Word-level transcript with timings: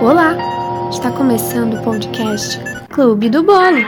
Olá! 0.00 0.34
Está 0.88 1.12
começando 1.12 1.74
o 1.74 1.84
podcast 1.84 2.58
Clube 2.88 3.28
do 3.28 3.42
Bolo. 3.42 3.84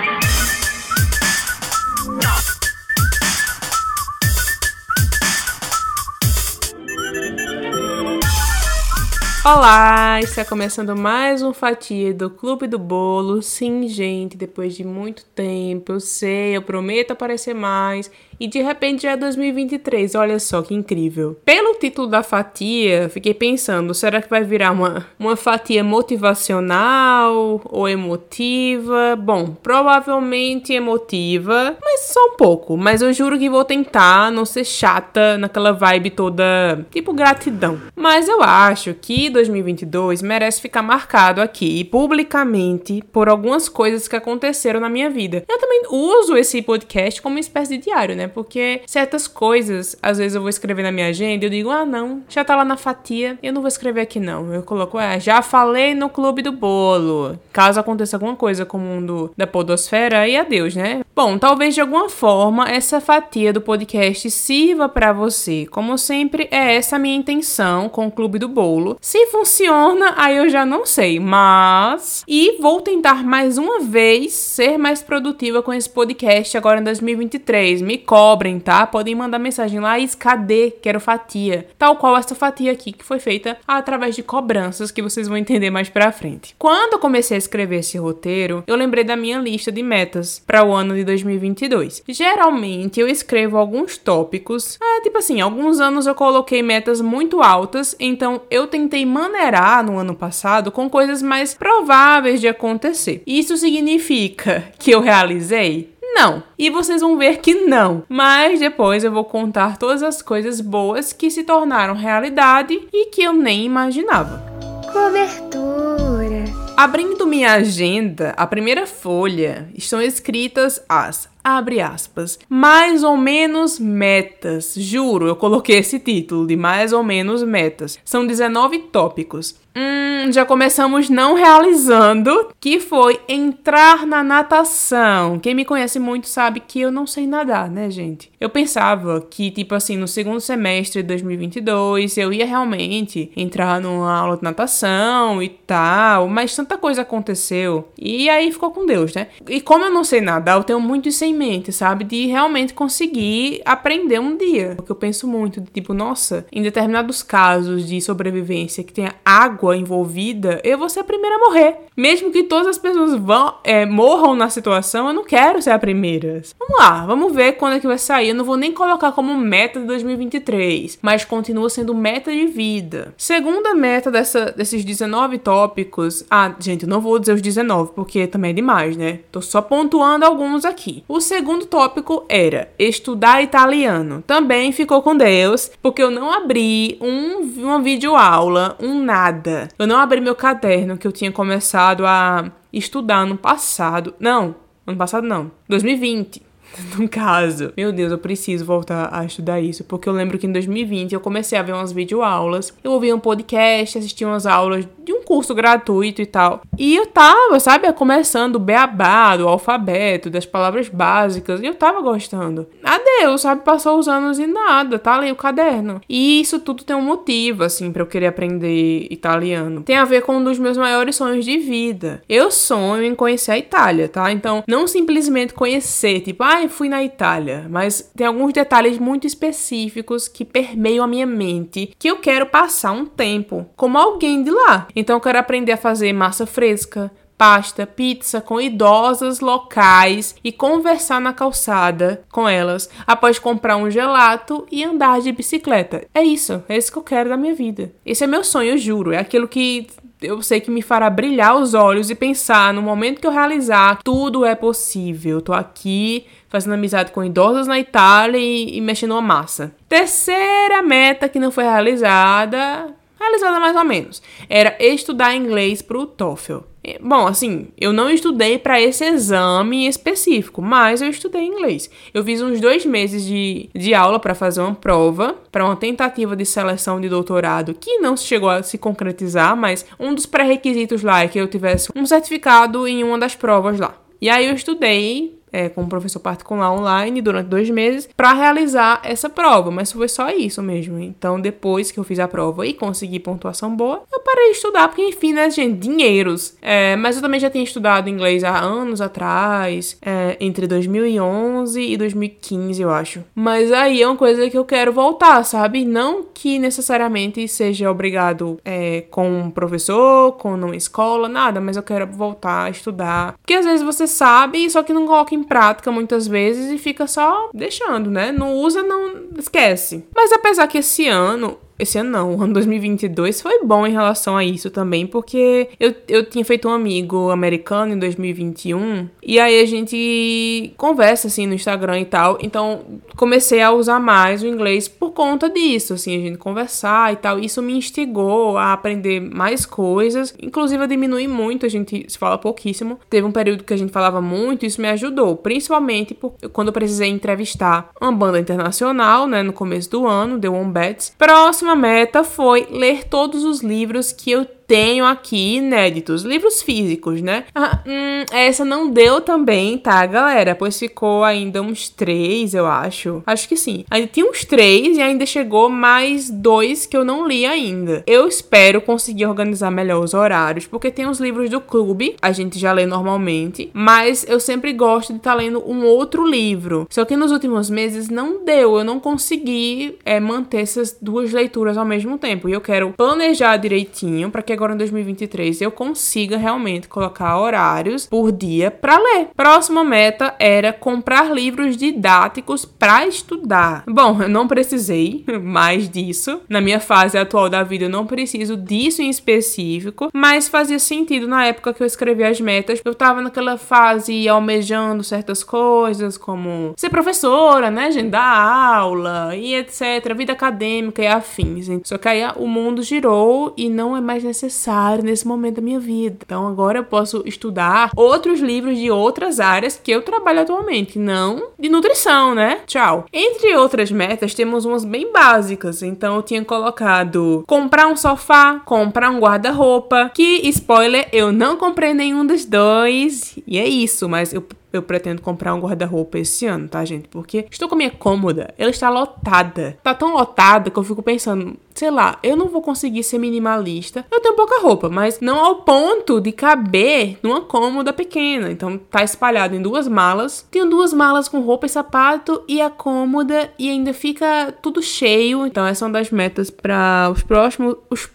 Olá, 9.42 10.20
está 10.20 10.44
começando 10.44 10.94
mais 10.94 11.42
um 11.42 11.54
fatia 11.54 12.12
do 12.12 12.28
Clube 12.28 12.66
do 12.66 12.78
Bolo. 12.78 13.40
Sim, 13.40 13.88
gente, 13.88 14.36
depois 14.36 14.74
de 14.74 14.84
muito 14.84 15.24
tempo, 15.34 15.92
eu 15.92 16.00
sei, 16.00 16.54
eu 16.54 16.62
prometo 16.62 17.12
aparecer 17.12 17.54
mais 17.54 18.10
e 18.42 18.48
de 18.48 18.60
repente 18.60 19.02
já 19.04 19.12
é 19.12 19.16
2023. 19.16 20.16
Olha 20.16 20.40
só 20.40 20.62
que 20.62 20.74
incrível. 20.74 21.38
Pelo 21.44 21.74
título 21.74 22.08
da 22.08 22.24
fatia, 22.24 23.08
fiquei 23.08 23.32
pensando, 23.32 23.94
será 23.94 24.20
que 24.20 24.28
vai 24.28 24.42
virar 24.42 24.72
uma, 24.72 25.06
uma 25.16 25.36
fatia 25.36 25.84
motivacional 25.84 27.60
ou 27.64 27.88
emotiva? 27.88 29.14
Bom, 29.14 29.54
provavelmente 29.62 30.72
emotiva, 30.72 31.76
mas 31.80 32.00
só 32.00 32.20
um 32.32 32.36
pouco. 32.36 32.76
Mas 32.76 33.00
eu 33.00 33.12
juro 33.12 33.38
que 33.38 33.48
vou 33.48 33.64
tentar 33.64 34.32
não 34.32 34.44
ser 34.44 34.64
chata 34.64 35.38
naquela 35.38 35.70
vibe 35.70 36.10
toda 36.10 36.84
tipo 36.90 37.12
gratidão. 37.12 37.80
Mas 37.94 38.26
eu 38.28 38.42
acho 38.42 38.92
que 38.94 39.30
2022 39.30 40.20
merece 40.20 40.60
ficar 40.60 40.82
marcado 40.82 41.40
aqui 41.40 41.84
publicamente 41.84 43.04
por 43.12 43.28
algumas 43.28 43.68
coisas 43.68 44.08
que 44.08 44.16
aconteceram 44.16 44.80
na 44.80 44.88
minha 44.88 45.08
vida. 45.08 45.44
Eu 45.48 45.58
também 45.60 45.82
uso 45.88 46.36
esse 46.36 46.60
podcast 46.60 47.22
como 47.22 47.36
uma 47.36 47.40
espécie 47.40 47.76
de 47.78 47.84
diário, 47.84 48.16
né? 48.16 48.31
Porque 48.32 48.82
certas 48.86 49.28
coisas, 49.28 49.96
às 50.02 50.18
vezes 50.18 50.34
eu 50.34 50.40
vou 50.40 50.50
escrever 50.50 50.82
na 50.82 50.92
minha 50.92 51.08
agenda 51.08 51.42
eu 51.42 51.50
digo, 51.50 51.70
ah, 51.70 51.84
não, 51.84 52.22
já 52.28 52.44
tá 52.44 52.56
lá 52.56 52.64
na 52.64 52.76
fatia, 52.76 53.38
eu 53.42 53.52
não 53.52 53.60
vou 53.60 53.68
escrever 53.68 54.02
aqui 54.02 54.20
não. 54.20 54.52
Eu 54.52 54.62
coloco, 54.62 54.98
é, 54.98 55.18
já 55.18 55.42
falei 55.42 55.94
no 55.94 56.08
clube 56.08 56.42
do 56.42 56.52
bolo. 56.52 57.38
Caso 57.52 57.80
aconteça 57.80 58.16
alguma 58.16 58.36
coisa 58.36 58.64
com 58.64 58.78
o 58.78 58.80
mundo 58.80 59.32
da 59.36 59.46
podosfera, 59.46 60.20
aí 60.20 60.36
adeus, 60.36 60.74
né? 60.74 61.02
Bom, 61.14 61.38
talvez 61.38 61.74
de 61.74 61.80
alguma 61.80 62.08
forma 62.08 62.70
essa 62.70 63.00
fatia 63.00 63.52
do 63.52 63.60
podcast 63.60 64.30
sirva 64.30 64.88
para 64.88 65.12
você. 65.12 65.66
Como 65.70 65.98
sempre, 65.98 66.48
é 66.50 66.76
essa 66.76 66.96
a 66.96 66.98
minha 66.98 67.16
intenção 67.16 67.88
com 67.88 68.06
o 68.06 68.10
Clube 68.10 68.38
do 68.38 68.48
Bolo. 68.48 68.96
Se 69.00 69.26
funciona, 69.26 70.14
aí 70.16 70.36
eu 70.36 70.48
já 70.48 70.64
não 70.64 70.86
sei, 70.86 71.20
mas. 71.20 72.24
E 72.26 72.58
vou 72.60 72.80
tentar 72.80 73.22
mais 73.22 73.58
uma 73.58 73.80
vez 73.80 74.32
ser 74.32 74.78
mais 74.78 75.02
produtiva 75.02 75.62
com 75.62 75.72
esse 75.72 75.88
podcast 75.88 76.56
agora 76.56 76.80
em 76.80 76.84
2023. 76.84 77.82
Me 77.82 77.98
cobrem, 78.22 78.58
tá? 78.58 78.86
Podem 78.86 79.14
mandar 79.14 79.38
mensagem 79.38 79.80
lá, 79.80 79.96
cadê? 80.18 80.70
Quero 80.70 81.00
fatia. 81.00 81.66
Tal 81.78 81.96
qual 81.96 82.16
essa 82.16 82.34
fatia 82.34 82.72
aqui 82.72 82.92
que 82.92 83.04
foi 83.04 83.18
feita 83.18 83.58
através 83.66 84.16
de 84.16 84.22
cobranças 84.22 84.90
que 84.90 85.02
vocês 85.02 85.28
vão 85.28 85.36
entender 85.36 85.70
mais 85.70 85.88
pra 85.88 86.10
frente. 86.12 86.54
Quando 86.58 86.94
eu 86.94 86.98
comecei 86.98 87.36
a 87.36 87.38
escrever 87.38 87.80
esse 87.80 87.98
roteiro, 87.98 88.64
eu 88.66 88.76
lembrei 88.76 89.04
da 89.04 89.16
minha 89.16 89.38
lista 89.38 89.70
de 89.70 89.82
metas 89.82 90.42
para 90.46 90.64
o 90.64 90.72
ano 90.72 90.94
de 90.94 91.02
de 91.02 91.04
2022. 91.04 92.02
Geralmente 92.08 93.00
eu 93.00 93.08
escrevo 93.08 93.58
alguns 93.58 93.98
tópicos, 93.98 94.78
é, 94.80 95.00
tipo 95.02 95.18
assim, 95.18 95.40
alguns 95.40 95.80
anos 95.80 96.06
eu 96.06 96.14
coloquei 96.14 96.62
metas 96.62 97.00
muito 97.00 97.42
altas, 97.42 97.94
então 97.98 98.40
eu 98.50 98.66
tentei 98.66 99.04
maneirar 99.04 99.84
no 99.84 99.98
ano 99.98 100.14
passado 100.14 100.70
com 100.70 100.88
coisas 100.88 101.20
mais 101.20 101.54
prováveis 101.54 102.40
de 102.40 102.48
acontecer. 102.48 103.22
Isso 103.26 103.56
significa 103.56 104.64
que 104.78 104.90
eu 104.90 105.00
realizei? 105.00 105.91
Não. 106.14 106.42
E 106.58 106.70
vocês 106.70 107.00
vão 107.00 107.16
ver 107.16 107.38
que 107.38 107.54
não. 107.54 108.04
Mas 108.08 108.60
depois 108.60 109.02
eu 109.04 109.12
vou 109.12 109.24
contar 109.24 109.78
todas 109.78 110.02
as 110.02 110.22
coisas 110.22 110.60
boas 110.60 111.12
que 111.12 111.30
se 111.30 111.42
tornaram 111.42 111.94
realidade 111.94 112.86
e 112.92 113.06
que 113.06 113.22
eu 113.22 113.32
nem 113.32 113.64
imaginava. 113.64 114.44
Cobertura. 114.92 116.44
Abrindo 116.76 117.26
minha 117.26 117.52
agenda, 117.52 118.34
a 118.36 118.46
primeira 118.46 118.86
folha 118.86 119.68
estão 119.74 120.00
escritas 120.00 120.82
as 120.88 121.28
abre 121.44 121.80
aspas, 121.80 122.38
mais 122.48 123.02
ou 123.02 123.16
menos 123.16 123.78
metas. 123.78 124.74
Juro, 124.76 125.26
eu 125.26 125.36
coloquei 125.36 125.78
esse 125.78 125.98
título 125.98 126.46
de 126.46 126.56
mais 126.56 126.92
ou 126.92 127.02
menos 127.02 127.42
metas. 127.42 127.98
São 128.04 128.26
19 128.26 128.78
tópicos. 128.90 129.54
Hum, 129.74 130.30
já 130.30 130.44
começamos 130.44 131.08
não 131.08 131.34
realizando, 131.34 132.50
que 132.60 132.78
foi 132.78 133.20
entrar 133.26 134.06
na 134.06 134.22
natação. 134.22 135.38
Quem 135.38 135.54
me 135.54 135.64
conhece 135.64 135.98
muito 135.98 136.28
sabe 136.28 136.60
que 136.60 136.80
eu 136.80 136.92
não 136.92 137.06
sei 137.06 137.26
nadar, 137.26 137.70
né, 137.70 137.90
gente? 137.90 138.30
Eu 138.38 138.50
pensava 138.50 139.20
que, 139.20 139.50
tipo 139.50 139.74
assim, 139.74 139.96
no 139.96 140.06
segundo 140.06 140.40
semestre 140.40 141.00
de 141.00 141.08
2022 141.08 142.18
eu 142.18 142.32
ia 142.32 142.44
realmente 142.44 143.30
entrar 143.36 143.80
numa 143.80 144.14
aula 144.14 144.36
de 144.36 144.42
natação 144.42 145.42
e 145.42 145.48
tal, 145.48 146.28
mas 146.28 146.54
tanta 146.54 146.76
coisa 146.76 147.02
aconteceu. 147.02 147.88
E 147.98 148.28
aí 148.28 148.52
ficou 148.52 148.70
com 148.70 148.84
Deus, 148.84 149.14
né? 149.14 149.28
E 149.48 149.60
como 149.60 149.84
eu 149.84 149.90
não 149.90 150.04
sei 150.04 150.20
nadar, 150.20 150.56
eu 150.56 150.64
tenho 150.64 150.80
muito 150.80 151.08
isso 151.08 151.24
em 151.24 151.34
mente, 151.34 151.72
sabe? 151.72 152.04
De 152.04 152.26
realmente 152.26 152.74
conseguir 152.74 153.62
aprender 153.64 154.20
um 154.20 154.36
dia. 154.36 154.74
Porque 154.76 154.92
eu 154.92 154.96
penso 154.96 155.26
muito, 155.26 155.60
de, 155.60 155.70
tipo, 155.70 155.94
nossa, 155.94 156.46
em 156.52 156.62
determinados 156.62 157.22
casos 157.22 157.86
de 157.86 158.00
sobrevivência 158.00 158.84
que 158.84 158.92
tenha 158.92 159.14
água 159.24 159.61
água 159.62 159.76
envolvida, 159.76 160.60
eu 160.64 160.76
vou 160.76 160.88
ser 160.88 161.00
a 161.00 161.04
primeira 161.04 161.36
a 161.36 161.38
morrer. 161.38 161.76
Mesmo 161.96 162.32
que 162.32 162.42
todas 162.42 162.66
as 162.66 162.78
pessoas 162.78 163.14
vão, 163.14 163.54
é, 163.62 163.86
morram 163.86 164.34
na 164.34 164.48
situação, 164.48 165.08
eu 165.08 165.14
não 165.14 165.24
quero 165.24 165.62
ser 165.62 165.70
a 165.70 165.78
primeira. 165.78 166.42
Vamos 166.58 166.78
lá, 166.78 167.06
vamos 167.06 167.32
ver 167.32 167.52
quando 167.52 167.76
é 167.76 167.80
que 167.80 167.86
vai 167.86 167.98
sair. 167.98 168.30
Eu 168.30 168.34
não 168.34 168.44
vou 168.44 168.56
nem 168.56 168.72
colocar 168.72 169.12
como 169.12 169.36
meta 169.36 169.78
de 169.78 169.86
2023, 169.86 170.98
mas 171.00 171.24
continua 171.24 171.70
sendo 171.70 171.94
meta 171.94 172.32
de 172.32 172.46
vida. 172.46 173.14
Segunda 173.16 173.74
meta 173.74 174.10
dessa, 174.10 174.46
desses 174.46 174.84
19 174.84 175.38
tópicos. 175.38 176.24
Ah, 176.30 176.54
gente, 176.58 176.84
eu 176.84 176.88
não 176.88 177.00
vou 177.00 177.18
dizer 177.18 177.34
os 177.34 177.42
19, 177.42 177.92
porque 177.94 178.26
também 178.26 178.50
é 178.50 178.54
demais, 178.54 178.96
né? 178.96 179.20
Tô 179.30 179.40
só 179.40 179.60
pontuando 179.62 180.24
alguns 180.24 180.64
aqui. 180.64 181.04
O 181.06 181.20
segundo 181.20 181.66
tópico 181.66 182.24
era 182.28 182.72
estudar 182.78 183.42
italiano. 183.42 184.24
Também 184.26 184.72
ficou 184.72 185.02
com 185.02 185.14
Deus, 185.14 185.70
porque 185.82 186.02
eu 186.02 186.10
não 186.10 186.32
abri 186.32 186.98
um, 187.00 187.42
uma 187.62 187.80
videoaula, 187.80 188.76
um 188.80 189.02
nada 189.02 189.51
Eu 189.78 189.86
não 189.86 189.98
abri 189.98 190.20
meu 190.20 190.34
caderno 190.34 190.96
que 190.96 191.06
eu 191.06 191.12
tinha 191.12 191.32
começado 191.32 192.06
a 192.06 192.50
estudar 192.72 193.26
no 193.26 193.36
passado. 193.36 194.14
Não, 194.18 194.54
ano 194.86 194.96
passado 194.96 195.26
não. 195.26 195.50
2020. 195.68 196.42
No 196.98 197.08
caso, 197.08 197.72
meu 197.76 197.92
Deus, 197.92 198.12
eu 198.12 198.18
preciso 198.18 198.64
voltar 198.64 199.08
a 199.12 199.24
estudar 199.24 199.60
isso, 199.60 199.84
porque 199.84 200.08
eu 200.08 200.12
lembro 200.12 200.38
que 200.38 200.46
em 200.46 200.52
2020 200.52 201.12
eu 201.12 201.20
comecei 201.20 201.58
a 201.58 201.62
ver 201.62 201.72
umas 201.72 201.92
videoaulas, 201.92 202.72
eu 202.82 202.92
ouvia 202.92 203.14
um 203.14 203.18
podcast, 203.18 203.98
assistia 203.98 204.26
umas 204.26 204.46
aulas 204.46 204.86
de 205.04 205.12
um 205.12 205.22
curso 205.22 205.54
gratuito 205.54 206.20
e 206.22 206.26
tal. 206.26 206.62
E 206.78 206.94
eu 206.94 207.06
tava, 207.06 207.58
sabe, 207.58 207.90
começando 207.92 208.56
o 208.56 208.60
beabá, 208.60 209.36
do 209.36 209.48
alfabeto, 209.48 210.30
das 210.30 210.46
palavras 210.46 210.88
básicas, 210.88 211.60
e 211.60 211.66
eu 211.66 211.74
tava 211.74 212.00
gostando. 212.00 212.66
Adeus, 212.82 213.40
sabe, 213.40 213.64
passou 213.64 213.98
os 213.98 214.08
anos 214.08 214.38
e 214.38 214.46
nada, 214.46 214.98
tá 214.98 215.16
ali 215.16 215.32
o 215.32 215.36
caderno. 215.36 216.00
E 216.08 216.40
isso 216.40 216.58
tudo 216.58 216.84
tem 216.84 216.94
um 216.96 217.02
motivo, 217.02 217.64
assim, 217.64 217.90
para 217.92 218.02
eu 218.02 218.06
querer 218.06 218.26
aprender 218.26 219.06
italiano. 219.10 219.82
Tem 219.82 219.96
a 219.96 220.04
ver 220.04 220.22
com 220.22 220.36
um 220.36 220.44
dos 220.44 220.58
meus 220.58 220.76
maiores 220.76 221.16
sonhos 221.16 221.44
de 221.44 221.58
vida. 221.58 222.22
Eu 222.28 222.50
sonho 222.50 223.04
em 223.04 223.14
conhecer 223.14 223.52
a 223.52 223.58
Itália, 223.58 224.08
tá? 224.08 224.30
Então, 224.30 224.62
não 224.66 224.86
simplesmente 224.86 225.54
conhecer, 225.54 226.20
tipo, 226.20 226.42
ah, 226.42 226.61
fui 226.68 226.88
na 226.88 227.02
Itália, 227.02 227.66
mas 227.68 228.10
tem 228.16 228.26
alguns 228.26 228.52
detalhes 228.52 228.98
muito 228.98 229.26
específicos 229.26 230.28
que 230.28 230.44
permeiam 230.44 231.04
a 231.04 231.08
minha 231.08 231.26
mente 231.26 231.94
que 231.98 232.08
eu 232.08 232.18
quero 232.18 232.46
passar 232.46 232.92
um 232.92 233.06
tempo 233.06 233.66
como 233.76 233.98
alguém 233.98 234.42
de 234.42 234.50
lá. 234.50 234.86
Então 234.94 235.16
eu 235.16 235.20
quero 235.20 235.38
aprender 235.38 235.72
a 235.72 235.76
fazer 235.76 236.12
massa 236.12 236.46
fresca, 236.46 237.10
pasta, 237.42 237.84
pizza 237.86 238.40
com 238.40 238.60
idosas 238.60 239.40
locais 239.40 240.36
e 240.44 240.52
conversar 240.52 241.20
na 241.20 241.32
calçada 241.32 242.22
com 242.30 242.48
elas 242.48 242.88
após 243.04 243.36
comprar 243.36 243.76
um 243.76 243.90
gelato 243.90 244.64
e 244.70 244.84
andar 244.84 245.20
de 245.20 245.32
bicicleta. 245.32 246.06
É 246.14 246.22
isso, 246.22 246.62
é 246.68 246.76
isso 246.76 246.92
que 246.92 246.98
eu 246.98 247.02
quero 247.02 247.30
da 247.30 247.36
minha 247.36 247.52
vida. 247.52 247.92
Esse 248.06 248.22
é 248.22 248.28
meu 248.28 248.44
sonho, 248.44 248.70
eu 248.70 248.78
juro. 248.78 249.10
É 249.10 249.18
aquilo 249.18 249.48
que 249.48 249.88
eu 250.22 250.40
sei 250.42 250.60
que 250.60 250.70
me 250.70 250.82
fará 250.82 251.10
brilhar 251.10 251.56
os 251.56 251.74
olhos 251.74 252.10
e 252.10 252.14
pensar 252.14 252.72
no 252.72 252.82
momento 252.82 253.20
que 253.20 253.26
eu 253.26 253.30
realizar, 253.30 254.00
tudo 254.02 254.44
é 254.44 254.54
possível. 254.54 255.38
Eu 255.38 255.42
tô 255.42 255.52
aqui 255.52 256.26
fazendo 256.48 256.74
amizade 256.74 257.12
com 257.12 257.24
idosos 257.24 257.66
na 257.66 257.78
Itália 257.78 258.38
e, 258.38 258.76
e 258.76 258.80
mexendo 258.80 259.12
uma 259.12 259.22
massa. 259.22 259.74
Terceira 259.88 260.82
meta 260.82 261.28
que 261.28 261.38
não 261.38 261.50
foi 261.50 261.64
realizada, 261.64 262.94
realizada 263.18 263.60
mais 263.60 263.76
ou 263.76 263.84
menos, 263.84 264.22
era 264.48 264.76
estudar 264.78 265.34
inglês 265.34 265.82
pro 265.82 266.06
TOEFL. 266.06 266.71
Bom, 267.00 267.28
assim, 267.28 267.68
eu 267.78 267.92
não 267.92 268.10
estudei 268.10 268.58
para 268.58 268.80
esse 268.80 269.04
exame 269.04 269.86
específico, 269.86 270.60
mas 270.60 271.00
eu 271.00 271.08
estudei 271.08 271.44
inglês. 271.44 271.88
Eu 272.12 272.24
fiz 272.24 272.42
uns 272.42 272.60
dois 272.60 272.84
meses 272.84 273.24
de, 273.24 273.70
de 273.72 273.94
aula 273.94 274.18
para 274.18 274.34
fazer 274.34 274.60
uma 274.60 274.74
prova, 274.74 275.36
para 275.52 275.64
uma 275.64 275.76
tentativa 275.76 276.34
de 276.34 276.44
seleção 276.44 277.00
de 277.00 277.08
doutorado 277.08 277.74
que 277.74 277.98
não 277.98 278.16
chegou 278.16 278.50
a 278.50 278.62
se 278.62 278.78
concretizar, 278.78 279.56
mas 279.56 279.86
um 279.98 280.12
dos 280.12 280.26
pré-requisitos 280.26 281.02
lá 281.02 281.22
é 281.22 281.28
que 281.28 281.38
eu 281.38 281.46
tivesse 281.46 281.90
um 281.94 282.04
certificado 282.04 282.88
em 282.88 283.04
uma 283.04 283.18
das 283.18 283.36
provas 283.36 283.78
lá. 283.78 283.94
E 284.20 284.28
aí 284.28 284.46
eu 284.46 284.54
estudei 284.54 285.41
é, 285.52 285.68
com 285.68 285.82
um 285.82 285.88
professor 285.88 286.20
particular 286.20 286.72
online 286.72 287.20
durante 287.20 287.48
dois 287.48 287.68
meses 287.68 288.08
para 288.16 288.32
realizar 288.32 289.00
essa 289.04 289.28
prova, 289.28 289.70
mas 289.70 289.92
foi 289.92 290.08
só 290.08 290.30
isso 290.30 290.62
mesmo. 290.62 290.98
Então, 290.98 291.40
depois 291.40 291.90
que 291.90 291.98
eu 291.98 292.04
fiz 292.04 292.18
a 292.18 292.26
prova 292.26 292.66
e 292.66 292.72
consegui 292.72 293.20
pontuação 293.20 293.74
boa, 293.74 294.02
eu 294.12 294.20
parei 294.20 294.50
de 294.50 294.56
estudar, 294.56 294.88
porque 294.88 295.02
enfim, 295.02 295.32
né, 295.32 295.50
gente, 295.50 295.78
dinheiros. 295.78 296.56
É, 296.62 296.96
mas 296.96 297.16
eu 297.16 297.22
também 297.22 297.40
já 297.40 297.50
tinha 297.50 297.64
estudado 297.64 298.08
inglês 298.08 298.42
há 298.44 298.58
anos 298.58 299.00
atrás, 299.00 299.98
é, 300.00 300.36
entre 300.40 300.66
2011 300.66 301.80
e 301.80 301.96
2015, 301.96 302.80
eu 302.82 302.90
acho. 302.90 303.24
Mas 303.34 303.70
aí 303.72 304.02
é 304.02 304.06
uma 304.06 304.16
coisa 304.16 304.48
que 304.48 304.56
eu 304.56 304.64
quero 304.64 304.92
voltar, 304.92 305.44
sabe? 305.44 305.84
Não 305.84 306.24
que 306.32 306.58
necessariamente 306.58 307.46
seja 307.48 307.90
obrigado 307.90 308.58
é, 308.64 309.02
com 309.10 309.28
um 309.28 309.50
professor, 309.50 310.32
com 310.32 310.54
uma 310.54 310.76
escola, 310.76 311.28
nada, 311.28 311.60
mas 311.60 311.76
eu 311.76 311.82
quero 311.82 312.06
voltar 312.06 312.64
a 312.64 312.70
estudar. 312.70 313.34
Porque 313.38 313.54
às 313.54 313.64
vezes 313.64 313.82
você 313.82 314.06
sabe, 314.06 314.68
só 314.70 314.82
que 314.82 314.92
não 314.92 315.06
coloca 315.06 315.34
em 315.34 315.41
prática 315.42 315.90
muitas 315.90 316.26
vezes 316.26 316.70
e 316.70 316.78
fica 316.78 317.06
só 317.06 317.50
deixando, 317.52 318.10
né? 318.10 318.32
Não 318.32 318.54
usa, 318.54 318.82
não 318.82 319.28
esquece. 319.38 320.04
Mas 320.14 320.32
apesar 320.32 320.66
que 320.66 320.78
esse 320.78 321.08
ano 321.08 321.58
esse 321.82 321.98
ano 321.98 322.10
não, 322.10 322.36
o 322.36 322.42
ano 322.42 322.54
2022 322.54 323.40
foi 323.40 323.64
bom 323.64 323.86
em 323.86 323.92
relação 323.92 324.36
a 324.36 324.44
isso 324.44 324.70
também, 324.70 325.06
porque 325.06 325.68
eu, 325.78 325.94
eu 326.08 326.24
tinha 326.24 326.44
feito 326.44 326.68
um 326.68 326.72
amigo 326.72 327.30
americano 327.30 327.92
em 327.92 327.98
2021 327.98 329.08
e 329.22 329.38
aí 329.38 329.60
a 329.60 329.66
gente 329.66 330.72
conversa 330.76 331.26
assim 331.28 331.46
no 331.46 331.54
Instagram 331.54 332.00
e 332.00 332.04
tal, 332.04 332.38
então 332.40 332.80
comecei 333.16 333.60
a 333.60 333.70
usar 333.70 334.00
mais 334.00 334.42
o 334.42 334.46
inglês 334.46 334.88
por 334.88 335.12
conta 335.12 335.48
disso, 335.50 335.94
assim, 335.94 336.16
a 336.16 336.20
gente 336.20 336.38
conversar 336.38 337.12
e 337.12 337.16
tal. 337.16 337.38
Isso 337.38 337.62
me 337.62 337.76
instigou 337.76 338.56
a 338.56 338.72
aprender 338.72 339.20
mais 339.20 339.66
coisas, 339.66 340.34
inclusive 340.40 340.82
a 340.82 340.86
diminuir 340.86 341.28
muito, 341.28 341.66
a 341.66 341.68
gente 341.68 342.04
se 342.08 342.18
fala 342.18 342.38
pouquíssimo. 342.38 342.98
Teve 343.10 343.26
um 343.26 343.32
período 343.32 343.64
que 343.64 343.74
a 343.74 343.76
gente 343.76 343.92
falava 343.92 344.20
muito, 344.20 344.64
isso 344.66 344.80
me 344.80 344.88
ajudou, 344.88 345.36
principalmente 345.36 346.14
por, 346.14 346.34
quando 346.52 346.68
eu 346.68 346.72
precisei 346.72 347.08
entrevistar 347.08 347.90
uma 348.00 348.12
banda 348.12 348.38
internacional, 348.38 349.26
né, 349.26 349.42
no 349.42 349.52
começo 349.52 349.90
do 349.90 350.06
ano, 350.06 350.38
The 350.38 350.48
Wombats. 350.48 351.14
Próximo 351.18 351.71
meta 351.74 352.24
foi 352.24 352.66
ler 352.70 353.04
todos 353.04 353.44
os 353.44 353.60
livros 353.60 354.12
que 354.12 354.30
eu 354.30 354.44
tenho 354.72 355.04
aqui 355.04 355.56
inéditos, 355.56 356.22
livros 356.22 356.62
físicos, 356.62 357.20
né? 357.20 357.44
Ah, 357.54 357.80
hum, 357.86 358.24
essa 358.32 358.64
não 358.64 358.88
deu 358.88 359.20
também, 359.20 359.76
tá, 359.76 360.06
galera? 360.06 360.54
Pois 360.54 360.78
ficou 360.78 361.22
ainda 361.22 361.60
uns 361.60 361.90
três, 361.90 362.54
eu 362.54 362.64
acho. 362.64 363.22
Acho 363.26 363.46
que 363.46 363.54
sim. 363.54 363.84
Ainda 363.90 364.06
tinha 364.06 364.24
uns 364.24 364.46
três 364.46 364.96
e 364.96 365.02
ainda 365.02 365.26
chegou 365.26 365.68
mais 365.68 366.30
dois 366.30 366.86
que 366.86 366.96
eu 366.96 367.04
não 367.04 367.28
li 367.28 367.44
ainda. 367.44 368.02
Eu 368.06 368.26
espero 368.26 368.80
conseguir 368.80 369.26
organizar 369.26 369.70
melhor 369.70 370.02
os 370.02 370.14
horários, 370.14 370.66
porque 370.66 370.90
tem 370.90 371.06
os 371.06 371.20
livros 371.20 371.50
do 371.50 371.60
clube, 371.60 372.16
a 372.22 372.32
gente 372.32 372.58
já 372.58 372.72
lê 372.72 372.86
normalmente, 372.86 373.70
mas 373.74 374.24
eu 374.26 374.40
sempre 374.40 374.72
gosto 374.72 375.12
de 375.12 375.18
estar 375.18 375.32
tá 375.32 375.36
lendo 375.36 375.62
um 375.70 375.84
outro 375.84 376.26
livro. 376.26 376.86
Só 376.88 377.04
que 377.04 377.14
nos 377.14 377.30
últimos 377.30 377.68
meses 377.68 378.08
não 378.08 378.42
deu, 378.42 378.78
eu 378.78 378.84
não 378.84 378.98
consegui 378.98 379.98
é, 380.02 380.18
manter 380.18 380.62
essas 380.62 380.96
duas 380.98 381.30
leituras 381.30 381.76
ao 381.76 381.84
mesmo 381.84 382.16
tempo. 382.16 382.48
E 382.48 382.52
eu 382.52 382.60
quero 382.62 382.94
planejar 382.96 383.58
direitinho 383.58 384.30
para 384.30 384.40
que 384.40 384.61
agora 384.62 384.74
em 384.74 384.78
2023 384.78 385.60
eu 385.60 385.72
consiga 385.72 386.36
realmente 386.36 386.86
colocar 386.86 387.36
horários 387.36 388.06
por 388.06 388.30
dia 388.30 388.70
para 388.70 388.96
ler. 388.96 389.30
Próxima 389.36 389.82
meta 389.82 390.36
era 390.38 390.72
comprar 390.72 391.32
livros 391.34 391.76
didáticos 391.76 392.64
para 392.64 393.04
estudar. 393.04 393.82
Bom, 393.88 394.22
eu 394.22 394.28
não 394.28 394.46
precisei 394.46 395.24
mais 395.42 395.88
disso. 395.88 396.40
Na 396.48 396.60
minha 396.60 396.78
fase 396.78 397.18
atual 397.18 397.48
da 397.48 397.64
vida 397.64 397.86
eu 397.86 397.88
não 397.88 398.06
preciso 398.06 398.56
disso 398.56 399.02
em 399.02 399.10
específico, 399.10 400.10
mas 400.14 400.48
fazia 400.48 400.78
sentido 400.78 401.26
na 401.26 401.44
época 401.44 401.74
que 401.74 401.82
eu 401.82 401.86
escrevi 401.86 402.22
as 402.22 402.40
metas. 402.40 402.80
Eu 402.84 402.94
tava 402.94 403.20
naquela 403.20 403.58
fase 403.58 404.28
almejando 404.28 405.02
certas 405.02 405.42
coisas, 405.42 406.16
como 406.16 406.72
ser 406.76 406.88
professora, 406.88 407.68
né, 407.68 407.90
gente, 407.90 408.10
dar 408.10 408.76
aula 408.76 409.34
e 409.34 409.56
etc, 409.56 410.14
vida 410.16 410.32
acadêmica 410.32 411.02
e 411.02 411.06
afins. 411.08 411.66
Só 411.82 411.98
que 411.98 412.08
aí 412.08 412.22
o 412.36 412.46
mundo 412.46 412.80
girou 412.80 413.52
e 413.56 413.68
não 413.68 413.96
é 413.96 414.00
mais 414.00 414.22
necessário 414.22 414.41
necessário 414.42 415.04
nesse 415.04 415.26
momento 415.26 415.56
da 415.56 415.62
minha 415.62 415.78
vida. 415.78 416.18
Então 416.24 416.46
agora 416.46 416.78
eu 416.78 416.84
posso 416.84 417.22
estudar 417.24 417.90
outros 417.96 418.40
livros 418.40 418.76
de 418.76 418.90
outras 418.90 419.38
áreas 419.38 419.80
que 419.82 419.90
eu 419.90 420.02
trabalho 420.02 420.40
atualmente, 420.40 420.98
não 420.98 421.50
de 421.58 421.68
nutrição, 421.68 422.34
né? 422.34 422.60
Tchau. 422.66 423.06
Entre 423.12 423.54
outras 423.56 423.90
metas, 423.90 424.34
temos 424.34 424.64
umas 424.64 424.84
bem 424.84 425.12
básicas. 425.12 425.82
Então 425.82 426.16
eu 426.16 426.22
tinha 426.22 426.44
colocado 426.44 427.44
comprar 427.46 427.86
um 427.86 427.96
sofá, 427.96 428.60
comprar 428.64 429.10
um 429.10 429.20
guarda-roupa, 429.20 430.10
que 430.14 430.40
spoiler, 430.48 431.08
eu 431.12 431.32
não 431.32 431.56
comprei 431.56 431.94
nenhum 431.94 432.26
dos 432.26 432.44
dois. 432.44 433.38
E 433.46 433.58
é 433.58 433.66
isso, 433.66 434.08
mas 434.08 434.32
eu 434.32 434.44
eu 434.72 434.82
pretendo 434.82 435.22
comprar 435.22 435.54
um 435.54 435.60
guarda-roupa 435.60 436.18
esse 436.18 436.46
ano, 436.46 436.68
tá, 436.68 436.84
gente? 436.84 437.08
Porque 437.08 437.46
estou 437.50 437.68
com 437.68 437.74
a 437.74 437.78
minha 437.78 437.90
cômoda, 437.90 438.54
ela 438.56 438.70
está 438.70 438.88
lotada. 438.88 439.78
Tá 439.82 439.94
tão 439.94 440.14
lotada 440.14 440.70
que 440.70 440.78
eu 440.78 440.82
fico 440.82 441.02
pensando, 441.02 441.56
sei 441.74 441.90
lá, 441.90 442.18
eu 442.22 442.36
não 442.36 442.48
vou 442.48 442.62
conseguir 442.62 443.02
ser 443.02 443.18
minimalista. 443.18 444.04
Eu 444.10 444.20
tenho 444.20 444.34
pouca 444.34 444.60
roupa, 444.60 444.88
mas 444.88 445.20
não 445.20 445.38
ao 445.38 445.56
ponto 445.56 446.20
de 446.20 446.32
caber 446.32 447.18
numa 447.22 447.40
cômoda 447.40 447.92
pequena. 447.92 448.50
Então 448.50 448.78
tá 448.78 449.02
espalhado 449.02 449.54
em 449.54 449.62
duas 449.62 449.88
malas. 449.88 450.46
Tenho 450.50 450.68
duas 450.68 450.92
malas 450.92 451.28
com 451.28 451.40
roupa 451.40 451.66
e 451.66 451.68
sapato 451.68 452.42
e 452.48 452.60
a 452.60 452.70
cômoda 452.70 453.50
e 453.58 453.68
ainda 453.70 453.92
fica 453.92 454.54
tudo 454.62 454.82
cheio. 454.82 455.46
Então 455.46 455.66
essa 455.66 455.84
é 455.84 455.86
uma 455.86 455.92
das 455.92 456.10
metas 456.10 456.50
para 456.50 457.10
os 457.12 457.22
próximos 457.22 457.76
os, 457.90 458.08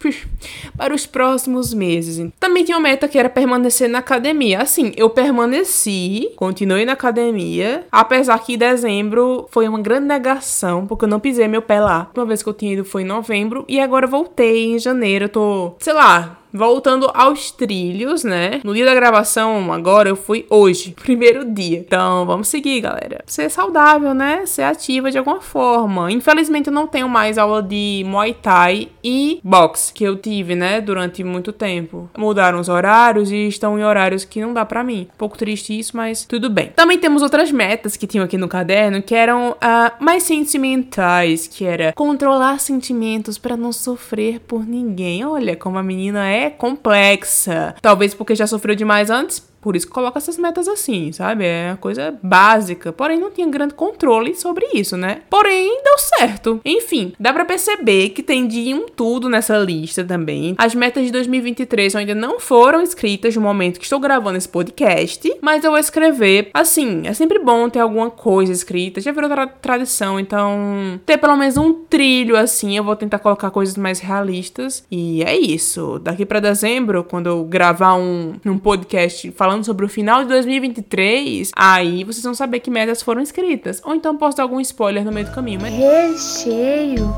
para 0.76 0.94
os 0.94 1.06
próximos 1.06 1.72
meses. 1.74 2.30
Também 2.38 2.64
tinha 2.64 2.76
uma 2.76 2.88
meta 2.88 3.08
que 3.08 3.18
era 3.18 3.28
permanecer 3.28 3.88
na 3.88 3.98
academia. 3.98 4.62
Assim, 4.62 4.92
eu 4.96 5.10
permaneci, 5.10 6.32
continuei 6.48 6.86
na 6.86 6.94
academia, 6.94 7.84
apesar 7.92 8.38
que 8.38 8.56
dezembro 8.56 9.46
foi 9.50 9.68
uma 9.68 9.78
grande 9.80 10.06
negação, 10.06 10.86
porque 10.86 11.04
eu 11.04 11.08
não 11.08 11.20
pisei 11.20 11.46
meu 11.46 11.60
pé 11.60 11.78
lá. 11.78 12.10
Uma 12.16 12.24
vez 12.24 12.42
que 12.42 12.48
eu 12.48 12.54
tinha 12.54 12.72
ido 12.72 12.86
foi 12.86 13.02
em 13.02 13.04
novembro 13.04 13.66
e 13.68 13.78
agora 13.78 14.06
voltei 14.06 14.72
em 14.72 14.78
janeiro. 14.78 15.26
Eu 15.26 15.28
tô, 15.28 15.74
sei 15.78 15.92
lá, 15.92 16.38
Voltando 16.58 17.08
aos 17.14 17.52
trilhos, 17.52 18.24
né? 18.24 18.60
No 18.64 18.74
dia 18.74 18.84
da 18.84 18.92
gravação, 18.92 19.72
agora 19.72 20.08
eu 20.08 20.16
fui 20.16 20.44
hoje, 20.50 20.90
primeiro 21.00 21.44
dia. 21.44 21.78
Então, 21.78 22.26
vamos 22.26 22.48
seguir, 22.48 22.80
galera. 22.80 23.22
Ser 23.26 23.48
saudável, 23.48 24.12
né? 24.12 24.44
Ser 24.44 24.64
ativa 24.64 25.08
de 25.08 25.16
alguma 25.16 25.40
forma. 25.40 26.10
Infelizmente, 26.10 26.66
eu 26.66 26.72
não 26.72 26.88
tenho 26.88 27.08
mais 27.08 27.38
aula 27.38 27.62
de 27.62 28.02
Muay 28.04 28.34
Thai 28.34 28.88
e 29.04 29.38
boxe 29.44 29.92
que 29.92 30.02
eu 30.02 30.16
tive, 30.16 30.56
né? 30.56 30.80
Durante 30.80 31.22
muito 31.22 31.52
tempo. 31.52 32.10
Mudaram 32.18 32.58
os 32.58 32.68
horários 32.68 33.30
e 33.30 33.46
estão 33.46 33.78
em 33.78 33.84
horários 33.84 34.24
que 34.24 34.40
não 34.40 34.52
dá 34.52 34.64
para 34.64 34.82
mim. 34.82 35.06
Um 35.14 35.16
pouco 35.16 35.38
triste 35.38 35.78
isso, 35.78 35.96
mas 35.96 36.24
tudo 36.24 36.50
bem. 36.50 36.72
Também 36.74 36.98
temos 36.98 37.22
outras 37.22 37.52
metas 37.52 37.96
que 37.96 38.04
tinham 38.04 38.24
aqui 38.24 38.36
no 38.36 38.48
caderno, 38.48 39.00
que 39.00 39.14
eram 39.14 39.52
uh, 39.52 40.04
mais 40.04 40.24
sentimentais, 40.24 41.46
que 41.46 41.64
era 41.64 41.92
controlar 41.92 42.58
sentimentos 42.58 43.38
para 43.38 43.56
não 43.56 43.72
sofrer 43.72 44.40
por 44.40 44.66
ninguém. 44.66 45.24
Olha 45.24 45.54
como 45.54 45.78
a 45.78 45.84
menina 45.84 46.28
é 46.28 46.47
complexa. 46.50 47.74
Talvez 47.80 48.14
porque 48.14 48.34
já 48.34 48.46
sofreu 48.46 48.74
demais 48.74 49.10
antes, 49.10 49.42
por 49.60 49.76
isso 49.76 49.88
coloca 49.88 50.18
essas 50.18 50.38
metas 50.38 50.68
assim, 50.68 51.12
sabe? 51.12 51.44
É 51.44 51.70
uma 51.70 51.76
coisa 51.76 52.18
básica. 52.22 52.92
Porém, 52.92 53.18
não 53.18 53.30
tinha 53.30 53.46
grande 53.46 53.74
controle 53.74 54.34
sobre 54.34 54.66
isso, 54.74 54.96
né? 54.96 55.22
Porém, 55.28 55.82
deu 55.82 55.98
certo. 55.98 56.60
Enfim, 56.64 57.12
dá 57.18 57.32
para 57.32 57.44
perceber 57.44 58.10
que 58.10 58.22
tem 58.22 58.46
de 58.46 58.72
um 58.74 58.86
tudo 58.86 59.28
nessa 59.28 59.58
lista 59.58 60.04
também. 60.04 60.54
As 60.56 60.74
metas 60.74 61.04
de 61.04 61.12
2023 61.12 61.96
ainda 61.96 62.14
não 62.14 62.40
foram 62.40 62.80
escritas 62.80 63.34
no 63.36 63.42
momento 63.42 63.78
que 63.78 63.84
estou 63.84 64.00
gravando 64.00 64.38
esse 64.38 64.48
podcast, 64.48 65.36
mas 65.40 65.64
eu 65.64 65.70
vou 65.70 65.80
escrever. 65.80 66.50
Assim, 66.54 67.02
é 67.04 67.12
sempre 67.12 67.38
bom 67.38 67.68
ter 67.68 67.80
alguma 67.80 68.10
coisa 68.10 68.52
escrita. 68.52 69.00
Já 69.00 69.12
virou 69.12 69.28
tra 69.28 69.46
tradição, 69.46 70.18
então 70.18 71.00
ter 71.04 71.18
pelo 71.18 71.36
menos 71.36 71.56
um 71.56 71.72
trilho 71.72 72.36
assim. 72.36 72.76
Eu 72.76 72.84
vou 72.84 72.96
tentar 72.96 73.18
colocar 73.18 73.50
coisas 73.50 73.76
mais 73.76 74.00
realistas. 74.00 74.84
E 74.90 75.22
é 75.22 75.36
isso. 75.36 75.98
Daqui 75.98 76.24
para 76.24 76.40
dezembro, 76.40 77.04
quando 77.04 77.26
eu 77.26 77.44
gravar 77.44 77.94
um, 77.94 78.34
um 78.44 78.58
podcast 78.58 79.30
falando 79.32 79.47
falando 79.48 79.64
sobre 79.64 79.86
o 79.86 79.88
final 79.88 80.22
de 80.24 80.28
2023, 80.28 81.52
aí 81.56 82.04
vocês 82.04 82.22
vão 82.22 82.34
saber 82.34 82.60
que 82.60 82.70
metas 82.70 83.00
foram 83.00 83.22
escritas. 83.22 83.80
Ou 83.82 83.94
então 83.94 84.14
posso 84.14 84.36
dar 84.36 84.42
algum 84.42 84.60
spoiler 84.60 85.02
no 85.02 85.10
meio 85.10 85.26
do 85.26 85.32
caminho. 85.32 85.58
Mas... 85.62 85.72
Recheio. 85.72 87.08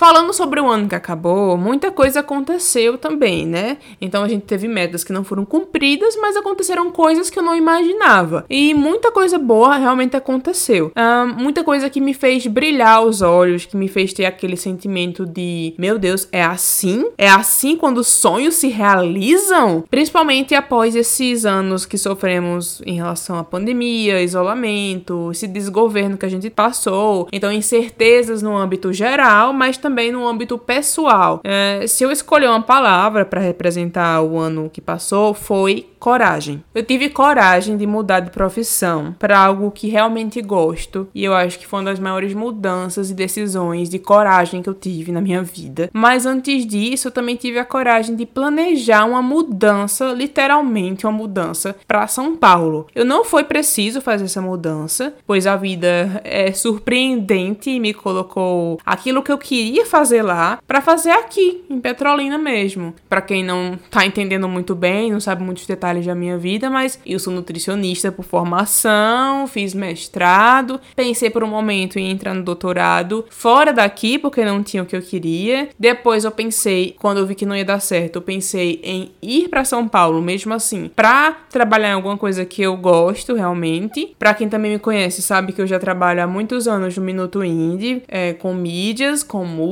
Falando 0.00 0.32
sobre 0.32 0.58
o 0.58 0.66
ano 0.66 0.88
que 0.88 0.94
acabou, 0.94 1.58
muita 1.58 1.90
coisa 1.90 2.20
aconteceu 2.20 2.96
também, 2.96 3.44
né? 3.44 3.76
Então 4.00 4.24
a 4.24 4.28
gente 4.28 4.46
teve 4.46 4.66
metas 4.66 5.04
que 5.04 5.12
não 5.12 5.22
foram 5.22 5.44
cumpridas, 5.44 6.16
mas 6.16 6.38
aconteceram 6.38 6.90
coisas 6.90 7.28
que 7.28 7.38
eu 7.38 7.42
não 7.42 7.54
imaginava. 7.54 8.46
E 8.48 8.72
muita 8.72 9.12
coisa 9.12 9.38
boa 9.38 9.76
realmente 9.76 10.16
aconteceu. 10.16 10.90
muita 11.36 11.62
coisa 11.62 11.90
que 11.90 12.00
me 12.00 12.14
fez 12.14 12.46
brilhar 12.46 13.02
os 13.04 13.20
olhos, 13.20 13.66
que 13.66 13.76
me 13.76 13.88
fez 13.88 14.14
ter 14.14 14.24
aquele 14.24 14.56
sentimento 14.56 15.26
de: 15.26 15.74
meu 15.76 15.98
Deus, 15.98 16.26
é 16.32 16.42
assim? 16.42 17.10
É 17.18 17.28
assim 17.28 17.76
quando 17.76 17.98
os 17.98 18.06
sonhos 18.08 18.54
se 18.54 18.68
realizam? 18.68 19.84
Principalmente 19.90 20.54
após 20.54 20.96
esses 20.96 21.44
anos 21.44 21.84
que 21.84 21.98
sofremos 21.98 22.80
em 22.86 22.94
relação 22.94 23.36
à 23.36 23.44
pandemia, 23.44 24.22
isolamento, 24.22 25.30
esse 25.30 25.46
desgoverno 25.46 26.16
que 26.16 26.24
a 26.24 26.30
gente 26.30 26.48
passou. 26.48 27.28
Então, 27.30 27.52
incertezas 27.52 28.40
no 28.40 28.56
âmbito 28.56 28.94
geral, 28.94 29.52
mas 29.52 29.76
também 29.76 29.89
também 29.90 30.12
no 30.12 30.26
âmbito 30.26 30.56
pessoal. 30.56 31.40
É, 31.42 31.84
se 31.88 32.04
eu 32.04 32.12
escolher 32.12 32.46
uma 32.46 32.62
palavra 32.62 33.24
para 33.24 33.40
representar 33.40 34.22
o 34.22 34.38
ano 34.38 34.70
que 34.70 34.80
passou, 34.80 35.34
foi 35.34 35.90
coragem. 36.00 36.64
Eu 36.74 36.82
tive 36.82 37.10
coragem 37.10 37.76
de 37.76 37.86
mudar 37.86 38.20
de 38.20 38.30
profissão 38.30 39.14
para 39.18 39.38
algo 39.38 39.70
que 39.70 39.88
realmente 39.88 40.40
gosto 40.40 41.06
e 41.14 41.22
eu 41.22 41.34
acho 41.34 41.58
que 41.58 41.66
foi 41.66 41.80
uma 41.80 41.90
das 41.90 42.00
maiores 42.00 42.32
mudanças 42.32 43.10
e 43.10 43.14
decisões 43.14 43.90
de 43.90 43.98
coragem 43.98 44.62
que 44.62 44.68
eu 44.68 44.74
tive 44.74 45.12
na 45.12 45.20
minha 45.20 45.42
vida. 45.42 45.90
Mas 45.92 46.24
antes 46.24 46.66
disso, 46.66 47.08
eu 47.08 47.12
também 47.12 47.36
tive 47.36 47.58
a 47.58 47.64
coragem 47.64 48.16
de 48.16 48.24
planejar 48.24 49.04
uma 49.04 49.20
mudança, 49.20 50.12
literalmente 50.12 51.04
uma 51.04 51.12
mudança 51.12 51.76
para 51.86 52.06
São 52.06 52.34
Paulo. 52.34 52.86
Eu 52.94 53.04
não 53.04 53.22
foi 53.22 53.44
preciso 53.44 54.00
fazer 54.00 54.24
essa 54.24 54.40
mudança, 54.40 55.12
pois 55.26 55.46
a 55.46 55.56
vida 55.56 56.20
é 56.24 56.50
surpreendente 56.52 57.68
e 57.68 57.78
me 57.78 57.92
colocou 57.92 58.78
aquilo 58.86 59.22
que 59.22 59.30
eu 59.30 59.36
queria 59.38 59.79
fazer 59.84 60.22
lá 60.22 60.58
para 60.66 60.80
fazer 60.80 61.10
aqui, 61.10 61.64
em 61.68 61.80
Petrolina 61.80 62.38
mesmo. 62.38 62.94
Para 63.08 63.20
quem 63.20 63.44
não 63.44 63.78
tá 63.90 64.04
entendendo 64.04 64.48
muito 64.48 64.74
bem, 64.74 65.10
não 65.10 65.20
sabe 65.20 65.42
muitos 65.42 65.66
detalhes 65.66 66.06
da 66.06 66.14
minha 66.14 66.38
vida, 66.38 66.70
mas 66.70 66.98
eu 67.04 67.18
sou 67.18 67.32
nutricionista 67.32 68.12
por 68.12 68.24
formação, 68.24 69.46
fiz 69.46 69.74
mestrado, 69.74 70.80
pensei 70.94 71.30
por 71.30 71.42
um 71.42 71.48
momento 71.48 71.98
em 71.98 72.10
entrar 72.10 72.34
no 72.34 72.42
doutorado 72.42 73.24
fora 73.30 73.72
daqui, 73.72 74.18
porque 74.18 74.44
não 74.44 74.62
tinha 74.62 74.82
o 74.82 74.86
que 74.86 74.96
eu 74.96 75.02
queria. 75.02 75.68
Depois 75.78 76.24
eu 76.24 76.30
pensei, 76.30 76.94
quando 76.98 77.18
eu 77.18 77.26
vi 77.26 77.34
que 77.34 77.46
não 77.46 77.56
ia 77.56 77.64
dar 77.64 77.80
certo, 77.80 78.16
eu 78.16 78.22
pensei 78.22 78.80
em 78.82 79.10
ir 79.22 79.48
para 79.48 79.64
São 79.64 79.88
Paulo, 79.88 80.20
mesmo 80.20 80.52
assim, 80.54 80.90
para 80.94 81.32
trabalhar 81.50 81.90
em 81.90 81.94
alguma 81.94 82.16
coisa 82.16 82.44
que 82.44 82.62
eu 82.62 82.76
gosto 82.76 83.34
realmente. 83.34 84.14
Para 84.18 84.34
quem 84.34 84.48
também 84.48 84.72
me 84.72 84.78
conhece, 84.78 85.22
sabe 85.22 85.52
que 85.52 85.60
eu 85.60 85.66
já 85.66 85.78
trabalho 85.78 86.22
há 86.22 86.26
muitos 86.26 86.68
anos 86.68 86.96
no 86.96 87.04
Minuto 87.04 87.42
Indie, 87.42 88.02
é, 88.08 88.32
com 88.32 88.54
mídias, 88.54 89.22
com 89.22 89.44
música. 89.44 89.69